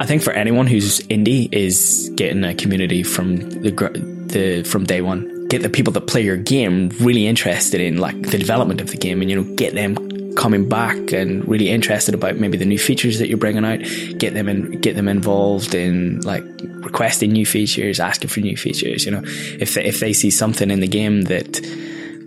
I 0.00 0.06
think 0.06 0.22
for 0.22 0.32
anyone 0.32 0.66
who's 0.66 0.98
indie 1.02 1.52
is 1.52 2.10
getting 2.16 2.42
a 2.42 2.54
community 2.54 3.04
from 3.04 3.36
the, 3.36 3.70
the, 4.26 4.68
from 4.68 4.84
day 4.84 5.00
one. 5.00 5.46
Get 5.48 5.62
the 5.62 5.68
people 5.68 5.92
that 5.92 6.08
play 6.08 6.22
your 6.22 6.36
game 6.36 6.88
really 7.00 7.28
interested 7.28 7.80
in 7.80 7.98
like 7.98 8.20
the 8.22 8.38
development 8.38 8.80
of 8.80 8.90
the 8.90 8.96
game 8.96 9.20
and, 9.20 9.30
you 9.30 9.40
know, 9.40 9.54
get 9.54 9.74
them 9.74 9.94
coming 10.36 10.68
back 10.68 11.12
and 11.12 11.46
really 11.48 11.70
interested 11.70 12.14
about 12.14 12.36
maybe 12.36 12.56
the 12.56 12.64
new 12.64 12.78
features 12.78 13.18
that 13.18 13.28
you're 13.28 13.38
bringing 13.38 13.64
out, 13.64 13.80
get 14.18 14.34
them 14.34 14.48
in, 14.48 14.80
get 14.80 14.96
them 14.96 15.08
involved 15.08 15.74
in 15.74 16.20
like 16.20 16.44
requesting 16.62 17.32
new 17.32 17.46
features, 17.46 18.00
asking 18.00 18.28
for 18.28 18.40
new 18.40 18.56
features. 18.56 19.04
You 19.04 19.12
know, 19.12 19.22
if 19.24 19.74
they, 19.74 19.84
if 19.84 20.00
they 20.00 20.12
see 20.12 20.30
something 20.30 20.70
in 20.70 20.80
the 20.80 20.88
game 20.88 21.22
that 21.22 21.60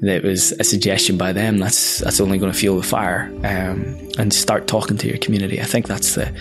that 0.02 0.24
was 0.24 0.52
a 0.54 0.64
suggestion 0.64 1.18
by 1.18 1.34
them, 1.34 1.58
that's 1.58 2.00
that's 2.00 2.22
only 2.22 2.38
going 2.38 2.52
to 2.52 2.58
fuel 2.58 2.78
the 2.78 2.84
fire. 2.84 3.32
Um, 3.44 3.98
and 4.18 4.34
start 4.34 4.68
talking 4.68 4.98
to 4.98 5.08
your 5.08 5.18
community. 5.18 5.62
I 5.62 5.66
think 5.66 5.88
that's 5.88 6.16
the 6.16 6.34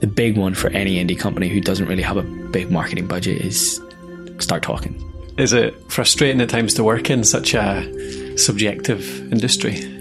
the 0.00 0.06
big 0.06 0.36
one 0.36 0.54
for 0.54 0.68
any 0.70 1.02
indie 1.02 1.18
company 1.18 1.48
who 1.48 1.60
doesn't 1.60 1.86
really 1.86 2.02
have 2.02 2.16
a 2.16 2.22
big 2.22 2.70
marketing 2.70 3.06
budget 3.06 3.40
is 3.40 3.80
start 4.38 4.62
talking. 4.62 5.00
Is 5.38 5.52
it 5.52 5.74
frustrating 5.90 6.40
at 6.40 6.48
times 6.48 6.74
to 6.74 6.84
work 6.84 7.10
in 7.10 7.24
such 7.24 7.54
a 7.54 8.38
subjective 8.38 9.32
industry? 9.32 9.93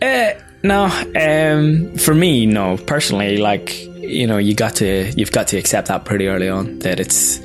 Uh, 0.00 0.32
no, 0.62 0.84
um, 1.16 1.96
for 1.96 2.14
me, 2.14 2.46
no. 2.46 2.76
Personally, 2.76 3.38
like 3.38 3.84
you 3.96 4.26
know, 4.26 4.38
you 4.38 4.54
got 4.54 4.76
to 4.76 5.12
you've 5.16 5.32
got 5.32 5.48
to 5.48 5.56
accept 5.58 5.88
that 5.88 6.04
pretty 6.04 6.26
early 6.26 6.48
on 6.48 6.78
that 6.80 7.00
it's 7.00 7.38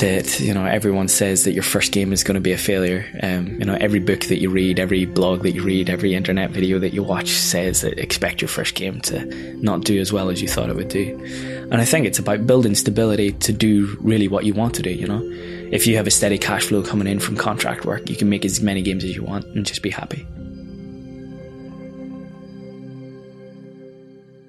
that 0.00 0.40
you 0.40 0.52
know 0.52 0.64
everyone 0.64 1.06
says 1.06 1.44
that 1.44 1.52
your 1.52 1.62
first 1.62 1.92
game 1.92 2.12
is 2.12 2.24
going 2.24 2.34
to 2.34 2.40
be 2.40 2.52
a 2.52 2.58
failure. 2.58 3.06
Um, 3.22 3.46
you 3.58 3.64
know, 3.64 3.74
every 3.74 4.00
book 4.00 4.20
that 4.26 4.40
you 4.40 4.50
read, 4.50 4.78
every 4.78 5.04
blog 5.04 5.42
that 5.42 5.52
you 5.52 5.62
read, 5.62 5.88
every 5.88 6.14
internet 6.14 6.50
video 6.50 6.78
that 6.78 6.92
you 6.92 7.02
watch 7.02 7.28
says 7.30 7.82
that 7.82 7.98
expect 7.98 8.40
your 8.40 8.48
first 8.48 8.74
game 8.74 9.00
to 9.02 9.24
not 9.62 9.84
do 9.84 10.00
as 10.00 10.12
well 10.12 10.30
as 10.30 10.42
you 10.42 10.48
thought 10.48 10.70
it 10.70 10.76
would 10.76 10.88
do. 10.88 11.18
And 11.70 11.76
I 11.76 11.84
think 11.84 12.06
it's 12.06 12.18
about 12.18 12.46
building 12.46 12.74
stability 12.74 13.32
to 13.32 13.52
do 13.52 13.96
really 14.00 14.28
what 14.28 14.44
you 14.44 14.54
want 14.54 14.74
to 14.74 14.82
do. 14.82 14.90
You 14.90 15.06
know, 15.06 15.22
if 15.70 15.86
you 15.86 15.96
have 15.96 16.06
a 16.06 16.10
steady 16.10 16.38
cash 16.38 16.64
flow 16.64 16.82
coming 16.82 17.06
in 17.06 17.20
from 17.20 17.36
contract 17.36 17.84
work, 17.84 18.10
you 18.10 18.16
can 18.16 18.28
make 18.28 18.44
as 18.44 18.60
many 18.60 18.82
games 18.82 19.04
as 19.04 19.14
you 19.14 19.22
want 19.22 19.44
and 19.46 19.64
just 19.64 19.82
be 19.82 19.90
happy. 19.90 20.26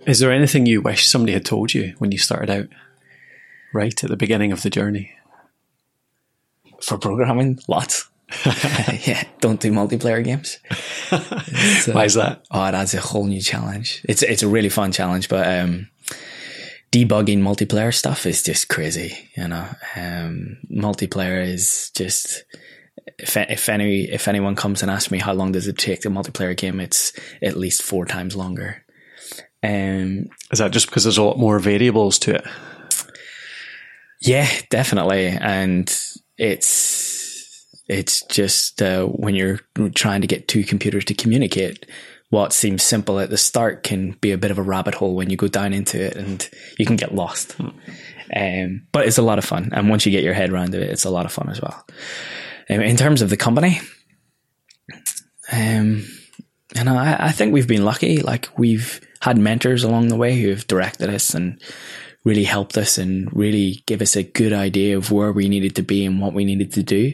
Is 0.05 0.19
there 0.19 0.31
anything 0.31 0.65
you 0.65 0.81
wish 0.81 1.09
somebody 1.09 1.33
had 1.33 1.45
told 1.45 1.73
you 1.73 1.95
when 1.97 2.11
you 2.11 2.17
started 2.17 2.49
out, 2.49 2.67
right 3.73 4.03
at 4.03 4.09
the 4.09 4.17
beginning 4.17 4.51
of 4.51 4.61
the 4.61 4.69
journey? 4.69 5.11
For 6.81 6.97
programming, 6.97 7.59
lots. 7.67 8.09
yeah, 8.45 9.23
don't 9.39 9.59
do 9.59 9.71
multiplayer 9.71 10.23
games. 10.23 10.59
Uh, 11.11 11.91
Why 11.93 12.05
is 12.05 12.15
that? 12.15 12.43
Oh, 12.49 12.71
that's 12.71 12.95
a 12.95 12.99
whole 12.99 13.25
new 13.25 13.39
challenge. 13.39 14.01
It's 14.09 14.23
it's 14.23 14.41
a 14.41 14.47
really 14.47 14.69
fun 14.69 14.91
challenge, 14.91 15.29
but 15.29 15.47
um, 15.47 15.87
debugging 16.91 17.41
multiplayer 17.41 17.93
stuff 17.93 18.25
is 18.25 18.41
just 18.41 18.69
crazy. 18.69 19.15
You 19.37 19.47
know, 19.47 19.67
um, 19.95 20.57
multiplayer 20.71 21.45
is 21.45 21.91
just 21.91 22.43
if 23.19 23.37
if 23.37 23.69
any 23.69 24.05
if 24.05 24.27
anyone 24.27 24.55
comes 24.55 24.81
and 24.81 24.89
asks 24.89 25.11
me 25.11 25.19
how 25.19 25.33
long 25.33 25.51
does 25.51 25.67
it 25.67 25.77
take 25.77 26.01
to 26.01 26.09
multiplayer 26.09 26.57
game, 26.57 26.79
it's 26.79 27.13
at 27.43 27.55
least 27.55 27.83
four 27.83 28.05
times 28.05 28.35
longer. 28.35 28.83
Um, 29.63 30.25
Is 30.51 30.59
that 30.59 30.71
just 30.71 30.87
because 30.87 31.03
there's 31.03 31.17
a 31.17 31.23
lot 31.23 31.39
more 31.39 31.59
variables 31.59 32.19
to 32.19 32.35
it? 32.35 32.45
Yeah, 34.21 34.49
definitely, 34.69 35.27
and 35.27 35.87
it's 36.37 37.83
it's 37.87 38.23
just 38.25 38.81
uh, 38.81 39.05
when 39.05 39.35
you're 39.35 39.59
trying 39.93 40.21
to 40.21 40.27
get 40.27 40.47
two 40.47 40.63
computers 40.63 41.05
to 41.05 41.13
communicate, 41.13 41.85
what 42.29 42.53
seems 42.53 42.81
simple 42.83 43.19
at 43.19 43.29
the 43.29 43.37
start 43.37 43.83
can 43.83 44.11
be 44.21 44.31
a 44.31 44.37
bit 44.37 44.51
of 44.51 44.57
a 44.57 44.63
rabbit 44.63 44.95
hole 44.95 45.15
when 45.15 45.29
you 45.29 45.37
go 45.37 45.47
down 45.47 45.73
into 45.73 46.03
it, 46.03 46.15
and 46.15 46.49
you 46.79 46.85
can 46.85 46.95
get 46.95 47.13
lost. 47.13 47.53
Hmm. 47.53 47.69
Um, 48.35 48.87
but 48.91 49.05
it's 49.05 49.19
a 49.19 49.23
lot 49.23 49.37
of 49.37 49.45
fun, 49.45 49.69
and 49.73 49.89
once 49.89 50.05
you 50.05 50.11
get 50.11 50.23
your 50.23 50.33
head 50.33 50.51
around 50.51 50.73
it, 50.73 50.81
it's 50.81 51.05
a 51.05 51.11
lot 51.11 51.25
of 51.25 51.31
fun 51.31 51.49
as 51.49 51.61
well. 51.61 51.85
Um, 52.69 52.81
in 52.81 52.97
terms 52.97 53.21
of 53.21 53.29
the 53.29 53.37
company, 53.37 53.79
um, 55.51 56.03
and 56.75 56.89
I, 56.89 57.27
I 57.27 57.31
think 57.31 57.53
we've 57.53 57.67
been 57.67 57.85
lucky. 57.85 58.21
Like 58.21 58.49
we've 58.57 58.99
had 59.25 59.39
mentors 59.39 59.83
along 59.83 60.07
the 60.07 60.15
way 60.15 60.39
who 60.39 60.49
have 60.49 60.67
directed 60.67 61.09
us 61.09 61.33
and 61.33 61.59
really 62.23 62.43
helped 62.43 62.77
us 62.77 62.99
and 62.99 63.27
really 63.35 63.81
give 63.87 63.99
us 63.99 64.15
a 64.15 64.21
good 64.21 64.53
idea 64.53 64.95
of 64.95 65.11
where 65.11 65.31
we 65.31 65.49
needed 65.49 65.75
to 65.75 65.81
be 65.81 66.05
and 66.05 66.21
what 66.21 66.31
we 66.31 66.45
needed 66.45 66.71
to 66.71 66.83
do. 66.83 67.11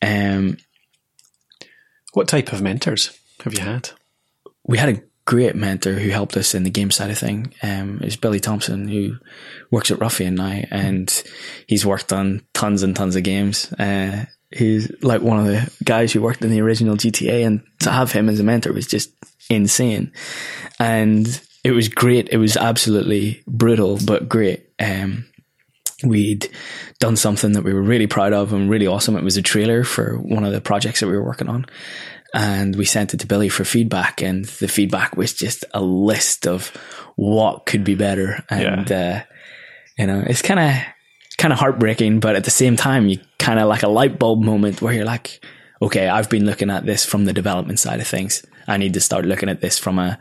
Um, 0.00 0.58
what 2.12 2.28
type 2.28 2.52
of 2.52 2.62
mentors 2.62 3.18
have 3.42 3.52
you 3.52 3.64
had? 3.64 3.90
We 4.62 4.78
had 4.78 4.90
a 4.90 5.02
great 5.24 5.56
mentor 5.56 5.94
who 5.94 6.10
helped 6.10 6.36
us 6.36 6.54
in 6.54 6.62
the 6.62 6.70
game 6.70 6.92
side 6.92 7.10
of 7.10 7.18
thing. 7.18 7.52
Um, 7.64 7.98
it's 8.00 8.14
Billy 8.14 8.38
Thomson 8.38 8.86
who 8.86 9.16
works 9.72 9.90
at 9.90 9.98
Ruffian 9.98 10.36
now, 10.36 10.62
and 10.70 11.24
he's 11.66 11.84
worked 11.84 12.12
on 12.12 12.42
tons 12.54 12.84
and 12.84 12.94
tons 12.94 13.16
of 13.16 13.24
games. 13.24 13.72
Uh, 13.72 14.24
he's 14.52 14.92
like 15.02 15.22
one 15.22 15.40
of 15.40 15.46
the 15.46 15.68
guys 15.82 16.12
who 16.12 16.22
worked 16.22 16.42
in 16.42 16.52
the 16.52 16.60
original 16.60 16.96
GTA, 16.96 17.44
and 17.44 17.64
to 17.80 17.90
have 17.90 18.12
him 18.12 18.28
as 18.28 18.38
a 18.38 18.44
mentor 18.44 18.72
was 18.72 18.86
just 18.86 19.10
insane. 19.50 20.12
And 20.78 21.40
it 21.64 21.72
was 21.72 21.88
great. 21.88 22.28
It 22.30 22.38
was 22.38 22.56
absolutely 22.56 23.42
brutal, 23.46 23.98
but 24.04 24.28
great. 24.28 24.70
Um, 24.78 25.26
we'd 26.04 26.48
done 27.00 27.16
something 27.16 27.52
that 27.52 27.64
we 27.64 27.74
were 27.74 27.82
really 27.82 28.06
proud 28.06 28.32
of 28.32 28.52
and 28.52 28.70
really 28.70 28.86
awesome. 28.86 29.16
It 29.16 29.24
was 29.24 29.36
a 29.36 29.42
trailer 29.42 29.82
for 29.84 30.16
one 30.16 30.44
of 30.44 30.52
the 30.52 30.60
projects 30.60 31.00
that 31.00 31.08
we 31.08 31.16
were 31.16 31.24
working 31.24 31.48
on. 31.48 31.66
And 32.34 32.76
we 32.76 32.84
sent 32.84 33.14
it 33.14 33.20
to 33.20 33.26
Billy 33.26 33.48
for 33.48 33.64
feedback, 33.64 34.20
and 34.22 34.44
the 34.44 34.68
feedback 34.68 35.16
was 35.16 35.32
just 35.32 35.64
a 35.72 35.80
list 35.80 36.46
of 36.46 36.68
what 37.16 37.64
could 37.64 37.84
be 37.84 37.94
better. 37.94 38.44
And, 38.50 38.90
yeah. 38.90 39.24
uh, 39.26 39.34
you 39.98 40.06
know, 40.06 40.22
it's 40.26 40.42
kind 40.42 40.60
of, 40.60 40.74
kind 41.38 41.54
of 41.54 41.58
heartbreaking, 41.58 42.20
but 42.20 42.36
at 42.36 42.44
the 42.44 42.50
same 42.50 42.76
time, 42.76 43.08
you 43.08 43.18
kind 43.38 43.58
of 43.58 43.66
like 43.66 43.82
a 43.82 43.88
light 43.88 44.18
bulb 44.18 44.42
moment 44.42 44.82
where 44.82 44.92
you're 44.92 45.06
like, 45.06 45.42
okay, 45.80 46.08
I've 46.08 46.30
been 46.30 46.46
looking 46.46 46.70
at 46.70 46.86
this 46.86 47.04
from 47.04 47.24
the 47.24 47.32
development 47.32 47.78
side 47.78 48.00
of 48.00 48.06
things. 48.06 48.44
I 48.66 48.76
need 48.76 48.94
to 48.94 49.00
start 49.00 49.24
looking 49.24 49.48
at 49.48 49.60
this 49.60 49.78
from 49.78 49.98
a 49.98 50.18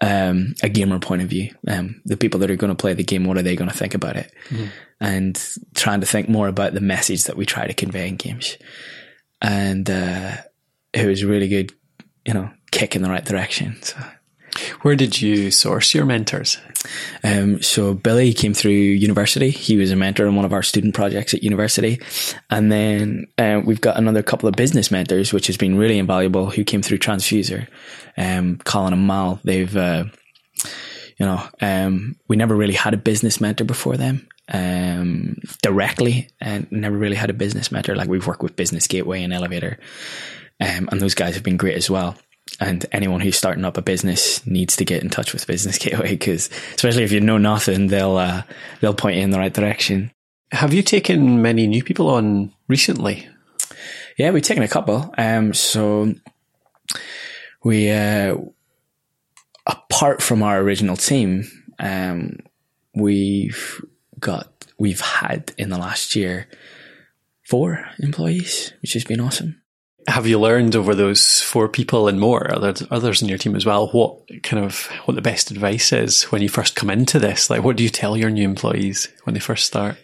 um, 0.00 0.54
a 0.62 0.68
gamer 0.68 0.98
point 0.98 1.22
of 1.22 1.28
view. 1.28 1.54
Um, 1.66 2.02
the 2.04 2.16
people 2.16 2.40
that 2.40 2.50
are 2.50 2.56
going 2.56 2.74
to 2.74 2.80
play 2.80 2.94
the 2.94 3.04
game, 3.04 3.24
what 3.24 3.38
are 3.38 3.42
they 3.42 3.56
going 3.56 3.70
to 3.70 3.76
think 3.76 3.94
about 3.94 4.16
it? 4.16 4.30
Mm-hmm. 4.48 4.66
And 5.00 5.48
trying 5.74 6.00
to 6.00 6.06
think 6.06 6.28
more 6.28 6.48
about 6.48 6.74
the 6.74 6.80
message 6.80 7.24
that 7.24 7.36
we 7.36 7.46
try 7.46 7.66
to 7.66 7.74
convey 7.74 8.08
in 8.08 8.16
games. 8.16 8.58
And 9.40 9.88
uh, 9.88 10.36
it 10.92 11.06
was 11.06 11.24
really 11.24 11.48
good, 11.48 11.72
you 12.24 12.34
know, 12.34 12.50
kick 12.70 12.96
in 12.96 13.02
the 13.02 13.10
right 13.10 13.24
direction. 13.24 13.76
So. 13.82 13.96
Where 14.82 14.96
did 14.96 15.20
you 15.20 15.50
source 15.50 15.94
your 15.94 16.06
mentors? 16.06 16.58
Um, 17.22 17.62
so 17.62 17.94
Billy 17.94 18.32
came 18.32 18.54
through 18.54 18.72
university. 18.72 19.50
He 19.50 19.76
was 19.76 19.90
a 19.90 19.96
mentor 19.96 20.26
in 20.26 20.36
one 20.36 20.44
of 20.44 20.52
our 20.52 20.62
student 20.62 20.94
projects 20.94 21.34
at 21.34 21.42
university. 21.42 22.00
And 22.50 22.70
then 22.70 23.26
uh, 23.38 23.62
we've 23.64 23.80
got 23.80 23.96
another 23.96 24.22
couple 24.22 24.48
of 24.48 24.54
business 24.56 24.90
mentors, 24.90 25.32
which 25.32 25.46
has 25.46 25.56
been 25.56 25.76
really 25.76 25.98
invaluable, 25.98 26.50
who 26.50 26.64
came 26.64 26.82
through 26.82 26.98
Tranzfuser. 26.98 27.68
Um, 28.16 28.58
Colin 28.64 28.92
and 28.92 29.06
Mal, 29.06 29.40
they've, 29.44 29.76
uh, 29.76 30.04
You 31.18 31.26
know, 31.26 31.42
um, 31.60 32.16
we 32.28 32.36
never 32.36 32.56
really 32.56 32.74
had 32.74 32.92
a 32.92 32.96
business 32.98 33.40
mentor 33.40 33.64
before 33.64 33.96
them 33.96 34.26
um, 34.52 35.36
directly, 35.62 36.28
and 36.40 36.66
never 36.70 36.98
really 36.98 37.16
had 37.16 37.30
a 37.30 37.34
business 37.34 37.70
mentor. 37.70 37.94
Like 37.94 38.08
we've 38.08 38.26
worked 38.26 38.42
with 38.42 38.56
Business 38.56 38.88
Gateway 38.88 39.22
and 39.22 39.32
Elevator, 39.32 39.78
um, 40.60 40.88
and 40.90 41.00
those 41.00 41.14
guys 41.14 41.34
have 41.34 41.44
been 41.44 41.56
great 41.56 41.76
as 41.76 41.88
well. 41.88 42.16
And 42.60 42.86
anyone 42.92 43.20
who's 43.20 43.36
starting 43.36 43.64
up 43.64 43.76
a 43.76 43.82
business 43.82 44.46
needs 44.46 44.76
to 44.76 44.84
get 44.84 45.02
in 45.02 45.10
touch 45.10 45.32
with 45.32 45.46
Business 45.46 45.78
Gateway 45.84 46.10
because, 46.10 46.50
especially 46.74 47.04
if 47.04 47.12
you 47.12 47.20
know 47.20 47.38
nothing, 47.38 47.88
they'll 47.88 48.16
uh, 48.16 48.42
they'll 48.80 48.94
point 48.94 49.16
you 49.16 49.22
in 49.22 49.30
the 49.30 49.38
right 49.38 49.52
direction. 49.52 50.12
Have 50.52 50.72
you 50.72 50.82
taken 50.82 51.42
many 51.42 51.66
new 51.66 51.82
people 51.82 52.08
on 52.10 52.52
recently? 52.68 53.28
Yeah, 54.16 54.30
we've 54.30 54.42
taken 54.42 54.62
a 54.62 54.68
couple. 54.68 55.12
Um, 55.18 55.52
so 55.52 56.14
we, 57.64 57.90
uh, 57.90 58.36
apart 59.66 60.22
from 60.22 60.42
our 60.42 60.60
original 60.60 60.96
team, 60.96 61.44
um, 61.80 62.38
we've 62.94 63.84
got 64.20 64.66
we've 64.78 65.00
had 65.00 65.52
in 65.58 65.70
the 65.70 65.78
last 65.78 66.14
year 66.14 66.46
four 67.42 67.84
employees, 67.98 68.72
which 68.82 68.92
has 68.92 69.04
been 69.04 69.20
awesome. 69.20 69.60
Have 70.06 70.26
you 70.26 70.38
learned 70.38 70.76
over 70.76 70.94
those 70.94 71.40
four 71.40 71.68
people 71.68 72.08
and 72.08 72.20
more, 72.20 72.54
others, 72.54 72.82
others 72.90 73.22
in 73.22 73.28
your 73.28 73.38
team 73.38 73.56
as 73.56 73.64
well, 73.64 73.88
what 73.88 74.20
kind 74.42 74.62
of 74.62 74.86
what 75.06 75.14
the 75.14 75.22
best 75.22 75.50
advice 75.50 75.92
is 75.92 76.24
when 76.24 76.42
you 76.42 76.48
first 76.48 76.76
come 76.76 76.90
into 76.90 77.18
this? 77.18 77.48
Like, 77.48 77.64
what 77.64 77.76
do 77.76 77.82
you 77.82 77.88
tell 77.88 78.16
your 78.16 78.30
new 78.30 78.44
employees 78.44 79.08
when 79.22 79.32
they 79.32 79.40
first 79.40 79.66
start? 79.66 79.96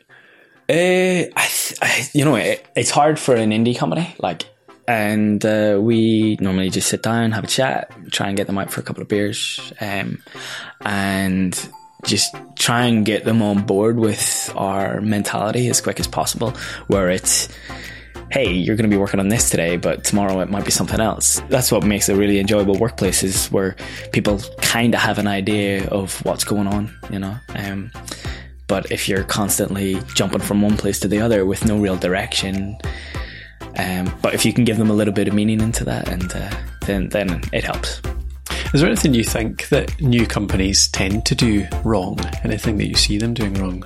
Uh, 0.70 1.26
I, 1.36 1.48
th- 1.48 1.78
I, 1.82 2.08
you 2.14 2.24
know, 2.24 2.36
it, 2.36 2.64
it's 2.76 2.90
hard 2.90 3.18
for 3.18 3.34
an 3.34 3.50
indie 3.50 3.76
company, 3.76 4.14
like, 4.18 4.46
and 4.86 5.44
uh, 5.44 5.78
we 5.80 6.36
normally 6.40 6.70
just 6.70 6.88
sit 6.88 7.02
down, 7.02 7.32
have 7.32 7.44
a 7.44 7.48
chat, 7.48 7.92
try 8.10 8.28
and 8.28 8.36
get 8.36 8.46
them 8.46 8.56
out 8.56 8.70
for 8.70 8.80
a 8.80 8.84
couple 8.84 9.02
of 9.02 9.08
beers, 9.08 9.72
um, 9.80 10.22
and 10.80 11.68
just 12.04 12.34
try 12.56 12.86
and 12.86 13.04
get 13.04 13.24
them 13.24 13.42
on 13.42 13.66
board 13.66 13.98
with 13.98 14.52
our 14.56 15.00
mentality 15.00 15.68
as 15.68 15.80
quick 15.80 16.00
as 16.00 16.06
possible, 16.06 16.50
where 16.86 17.10
it's 17.10 17.48
hey, 18.30 18.52
you're 18.52 18.76
going 18.76 18.88
to 18.88 18.94
be 18.94 19.00
working 19.00 19.18
on 19.18 19.28
this 19.28 19.50
today, 19.50 19.76
but 19.76 20.04
tomorrow 20.04 20.40
it 20.40 20.48
might 20.48 20.64
be 20.64 20.70
something 20.70 21.00
else. 21.00 21.40
That's 21.48 21.72
what 21.72 21.84
makes 21.84 22.08
a 22.08 22.14
really 22.14 22.38
enjoyable 22.38 22.78
workplace 22.78 23.22
is 23.22 23.48
where 23.48 23.74
people 24.12 24.40
kind 24.62 24.94
of 24.94 25.00
have 25.00 25.18
an 25.18 25.26
idea 25.26 25.88
of 25.88 26.24
what's 26.24 26.44
going 26.44 26.68
on, 26.68 26.94
you 27.10 27.18
know. 27.18 27.36
Um, 27.56 27.90
but 28.68 28.92
if 28.92 29.08
you're 29.08 29.24
constantly 29.24 30.00
jumping 30.14 30.40
from 30.40 30.62
one 30.62 30.76
place 30.76 31.00
to 31.00 31.08
the 31.08 31.20
other 31.20 31.44
with 31.44 31.64
no 31.64 31.76
real 31.76 31.96
direction, 31.96 32.78
um, 33.76 34.14
but 34.22 34.32
if 34.32 34.44
you 34.44 34.52
can 34.52 34.64
give 34.64 34.78
them 34.78 34.90
a 34.90 34.94
little 34.94 35.14
bit 35.14 35.26
of 35.26 35.34
meaning 35.34 35.60
into 35.60 35.84
that, 35.84 36.08
and 36.08 36.32
uh, 36.32 36.50
then 36.86 37.08
then 37.08 37.42
it 37.52 37.64
helps. 37.64 38.00
Is 38.72 38.80
there 38.80 38.88
anything 38.88 39.14
you 39.14 39.24
think 39.24 39.68
that 39.70 40.00
new 40.00 40.24
companies 40.26 40.86
tend 40.88 41.26
to 41.26 41.34
do 41.34 41.66
wrong? 41.82 42.20
Anything 42.44 42.76
that 42.78 42.86
you 42.86 42.94
see 42.94 43.18
them 43.18 43.34
doing 43.34 43.54
wrong? 43.54 43.82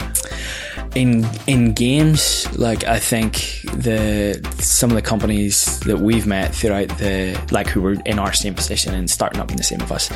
In 0.95 1.27
in 1.47 1.73
games, 1.73 2.47
like 2.57 2.85
I 2.85 2.99
think 2.99 3.61
the 3.75 4.41
some 4.59 4.91
of 4.91 4.97
the 4.97 5.03
companies 5.03 5.81
that 5.81 5.99
we've 5.99 6.27
met 6.27 6.55
throughout 6.55 6.89
the 6.99 7.39
like 7.51 7.67
who 7.69 7.83
were 7.83 7.97
in 8.05 8.19
our 8.19 8.33
same 8.33 8.55
position 8.55 8.95
and 8.95 9.11
starting 9.11 9.41
up 9.41 9.51
in 9.51 9.57
the 9.57 9.65
same 9.65 9.81
of 9.81 9.91
us, 9.91 10.11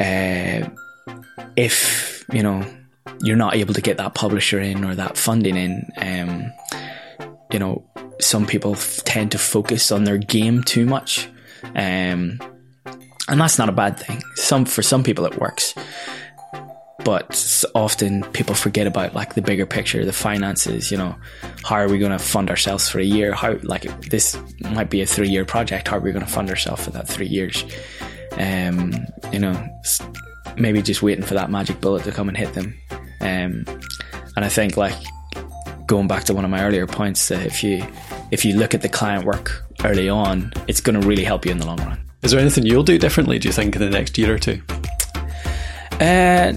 uh, 0.00 0.68
if 1.56 2.24
you 2.32 2.42
know 2.42 2.64
you're 3.22 3.36
not 3.36 3.54
able 3.54 3.74
to 3.74 3.80
get 3.80 3.98
that 3.98 4.14
publisher 4.14 4.60
in 4.60 4.84
or 4.84 4.94
that 4.94 5.16
funding 5.16 5.56
in, 5.56 5.90
um, 5.98 6.52
you 7.52 7.58
know 7.58 7.84
some 8.18 8.46
people 8.46 8.72
f- 8.72 9.02
tend 9.04 9.32
to 9.32 9.38
focus 9.38 9.92
on 9.92 10.04
their 10.04 10.18
game 10.18 10.62
too 10.62 10.86
much, 10.86 11.28
um, 11.74 12.38
and 13.28 13.40
that's 13.40 13.58
not 13.58 13.68
a 13.68 13.72
bad 13.72 13.98
thing. 13.98 14.22
Some 14.36 14.64
for 14.64 14.82
some 14.82 15.02
people 15.02 15.26
it 15.26 15.38
works 15.38 15.74
but 17.06 17.64
often 17.76 18.24
people 18.32 18.56
forget 18.56 18.84
about 18.84 19.14
like 19.14 19.34
the 19.34 19.40
bigger 19.40 19.64
picture, 19.64 20.04
the 20.04 20.12
finances. 20.12 20.90
You 20.90 20.98
know, 20.98 21.14
how 21.62 21.76
are 21.76 21.88
we 21.88 21.98
going 21.98 22.10
to 22.10 22.18
fund 22.18 22.50
ourselves 22.50 22.88
for 22.88 22.98
a 22.98 23.04
year? 23.04 23.32
How 23.32 23.56
like 23.62 23.82
this 24.10 24.36
might 24.72 24.90
be 24.90 25.02
a 25.02 25.06
three 25.06 25.28
year 25.28 25.44
project. 25.44 25.86
How 25.86 25.98
are 25.98 26.00
we 26.00 26.10
going 26.10 26.26
to 26.26 26.30
fund 26.30 26.50
ourselves 26.50 26.84
for 26.84 26.90
that 26.90 27.06
three 27.06 27.28
years? 27.28 27.64
Um, 28.32 28.92
you 29.32 29.38
know, 29.38 29.54
maybe 30.56 30.82
just 30.82 31.00
waiting 31.00 31.24
for 31.24 31.34
that 31.34 31.48
magic 31.48 31.80
bullet 31.80 32.02
to 32.02 32.10
come 32.10 32.28
and 32.28 32.36
hit 32.36 32.54
them. 32.54 32.76
Um, 33.20 33.64
and 34.34 34.44
I 34.44 34.48
think 34.48 34.76
like 34.76 34.98
going 35.86 36.08
back 36.08 36.24
to 36.24 36.34
one 36.34 36.44
of 36.44 36.50
my 36.50 36.64
earlier 36.64 36.88
points 36.88 37.28
that 37.28 37.46
if 37.46 37.62
you 37.62 37.86
if 38.32 38.44
you 38.44 38.56
look 38.56 38.74
at 38.74 38.82
the 38.82 38.88
client 38.88 39.24
work 39.24 39.62
early 39.84 40.08
on, 40.08 40.52
it's 40.66 40.80
going 40.80 41.00
to 41.00 41.06
really 41.06 41.22
help 41.22 41.46
you 41.46 41.52
in 41.52 41.58
the 41.58 41.66
long 41.66 41.78
run. 41.78 42.00
Is 42.24 42.32
there 42.32 42.40
anything 42.40 42.66
you'll 42.66 42.82
do 42.82 42.98
differently? 42.98 43.38
Do 43.38 43.46
you 43.46 43.52
think 43.52 43.76
in 43.76 43.80
the 43.80 43.90
next 43.90 44.18
year 44.18 44.34
or 44.34 44.40
two? 44.40 44.60
Uh, 46.00 46.54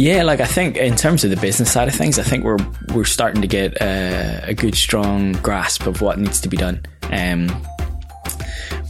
yeah, 0.00 0.22
like 0.22 0.40
I 0.40 0.46
think 0.46 0.78
in 0.78 0.96
terms 0.96 1.24
of 1.24 1.30
the 1.30 1.36
business 1.36 1.70
side 1.70 1.86
of 1.86 1.94
things, 1.94 2.18
I 2.18 2.22
think 2.22 2.42
we're 2.42 2.56
we're 2.94 3.04
starting 3.04 3.42
to 3.42 3.48
get 3.48 3.80
a, 3.82 4.48
a 4.48 4.54
good, 4.54 4.74
strong 4.74 5.32
grasp 5.32 5.86
of 5.86 6.00
what 6.00 6.18
needs 6.18 6.40
to 6.40 6.48
be 6.48 6.56
done. 6.56 6.80
Um, 7.10 7.48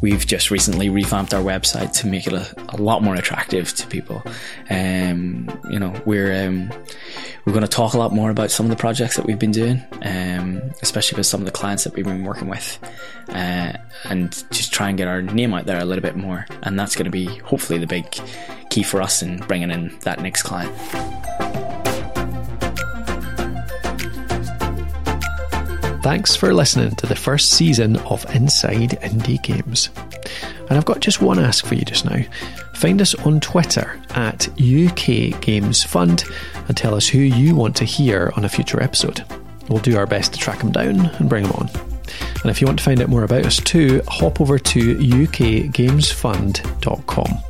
we've 0.03 0.25
just 0.25 0.53
recently 0.53 0.89
revamped 0.89 1.35
our 1.35 1.43
website 1.43 1.93
to 2.01 2.07
make 2.07 2.29
it 2.29 2.33
a, 2.33 2.55
a 2.69 2.77
lot 2.77 3.03
more 3.03 3.17
attractive 3.17 3.75
to 3.75 3.87
people. 3.89 4.23
Um, 4.71 5.49
you 5.69 5.81
know, 5.81 5.93
we're 6.07 6.47
um, 6.47 6.71
we're 7.45 7.55
going 7.55 7.63
to 7.63 7.69
talk 7.69 7.95
a 7.95 7.99
lot 7.99 8.13
more 8.13 8.31
about 8.31 8.53
some 8.53 8.67
of 8.67 8.71
the 8.71 8.77
projects 8.77 9.17
that 9.17 9.27
we've 9.27 9.39
been 9.39 9.51
doing, 9.51 9.83
um, 10.03 10.63
especially 10.81 11.17
with 11.17 11.27
some 11.27 11.41
of 11.41 11.47
the 11.47 11.53
clients 11.53 11.83
that 11.85 11.95
we've 11.95 12.05
been 12.05 12.25
working 12.25 12.47
with, 12.47 12.79
uh, 13.31 13.73
and 14.05 14.45
just 14.53 14.73
try 14.73 14.89
and 14.89 14.97
get 14.97 15.09
our 15.09 15.23
name 15.23 15.55
out 15.55 15.67
there 15.67 15.81
a 15.81 15.85
little 15.85 16.03
bit 16.03 16.15
more. 16.15 16.47
And 16.63 16.79
that's 16.79 16.95
going 16.95 17.07
to 17.07 17.11
be 17.11 17.27
hopefully 17.39 17.81
the 17.81 17.89
big 17.89 18.07
key 18.71 18.83
for 18.83 19.03
us 19.03 19.23
in 19.23 19.39
bringing 19.41 19.71
in 19.71 19.99
that 20.01 20.21
next 20.21 20.43
client. 20.43 20.75
Thanks 26.03 26.35
for 26.35 26.55
listening 26.55 26.97
to 26.97 27.07
the 27.07 27.15
first 27.15 27.51
season 27.51 27.99
of 27.99 28.25
Inside 28.35 28.99
Indie 29.03 29.43
Games. 29.43 29.91
And 30.69 30.79
I've 30.79 30.87
got 30.87 31.01
just 31.01 31.21
one 31.21 31.39
ask 31.39 31.67
for 31.67 31.75
you 31.75 31.85
just 31.85 32.07
now. 32.07 32.23
Find 32.75 33.03
us 33.03 33.15
on 33.15 33.41
Twitter 33.41 34.01
at 34.11 34.49
UK 34.59 35.39
Games 35.43 35.85
Fund 35.85 36.25
and 36.69 36.77
tell 36.77 36.95
us 36.95 37.07
who 37.07 37.19
you 37.19 37.55
want 37.55 37.77
to 37.77 37.85
hear 37.85 38.33
on 38.37 38.47
a 38.47 38.49
future 38.49 38.83
episode. 38.83 39.23
We'll 39.69 39.81
do 39.81 39.99
our 39.99 40.07
best 40.07 40.33
to 40.33 40.39
track 40.39 40.61
them 40.61 40.73
down 40.73 41.01
and 41.01 41.29
bring 41.29 41.43
them 41.43 41.53
on. 41.53 41.69
And 42.43 42.51
if 42.51 42.63
you 42.63 42.67
want 42.67 42.79
to 42.79 42.85
find 42.85 43.03
out 43.03 43.11
more 43.11 43.25
about 43.25 43.45
us 43.45 43.59
too, 43.59 44.01
hop 44.09 44.41
over 44.41 44.59
to 44.59 44.97
ukgamesfund.com. 44.97 47.50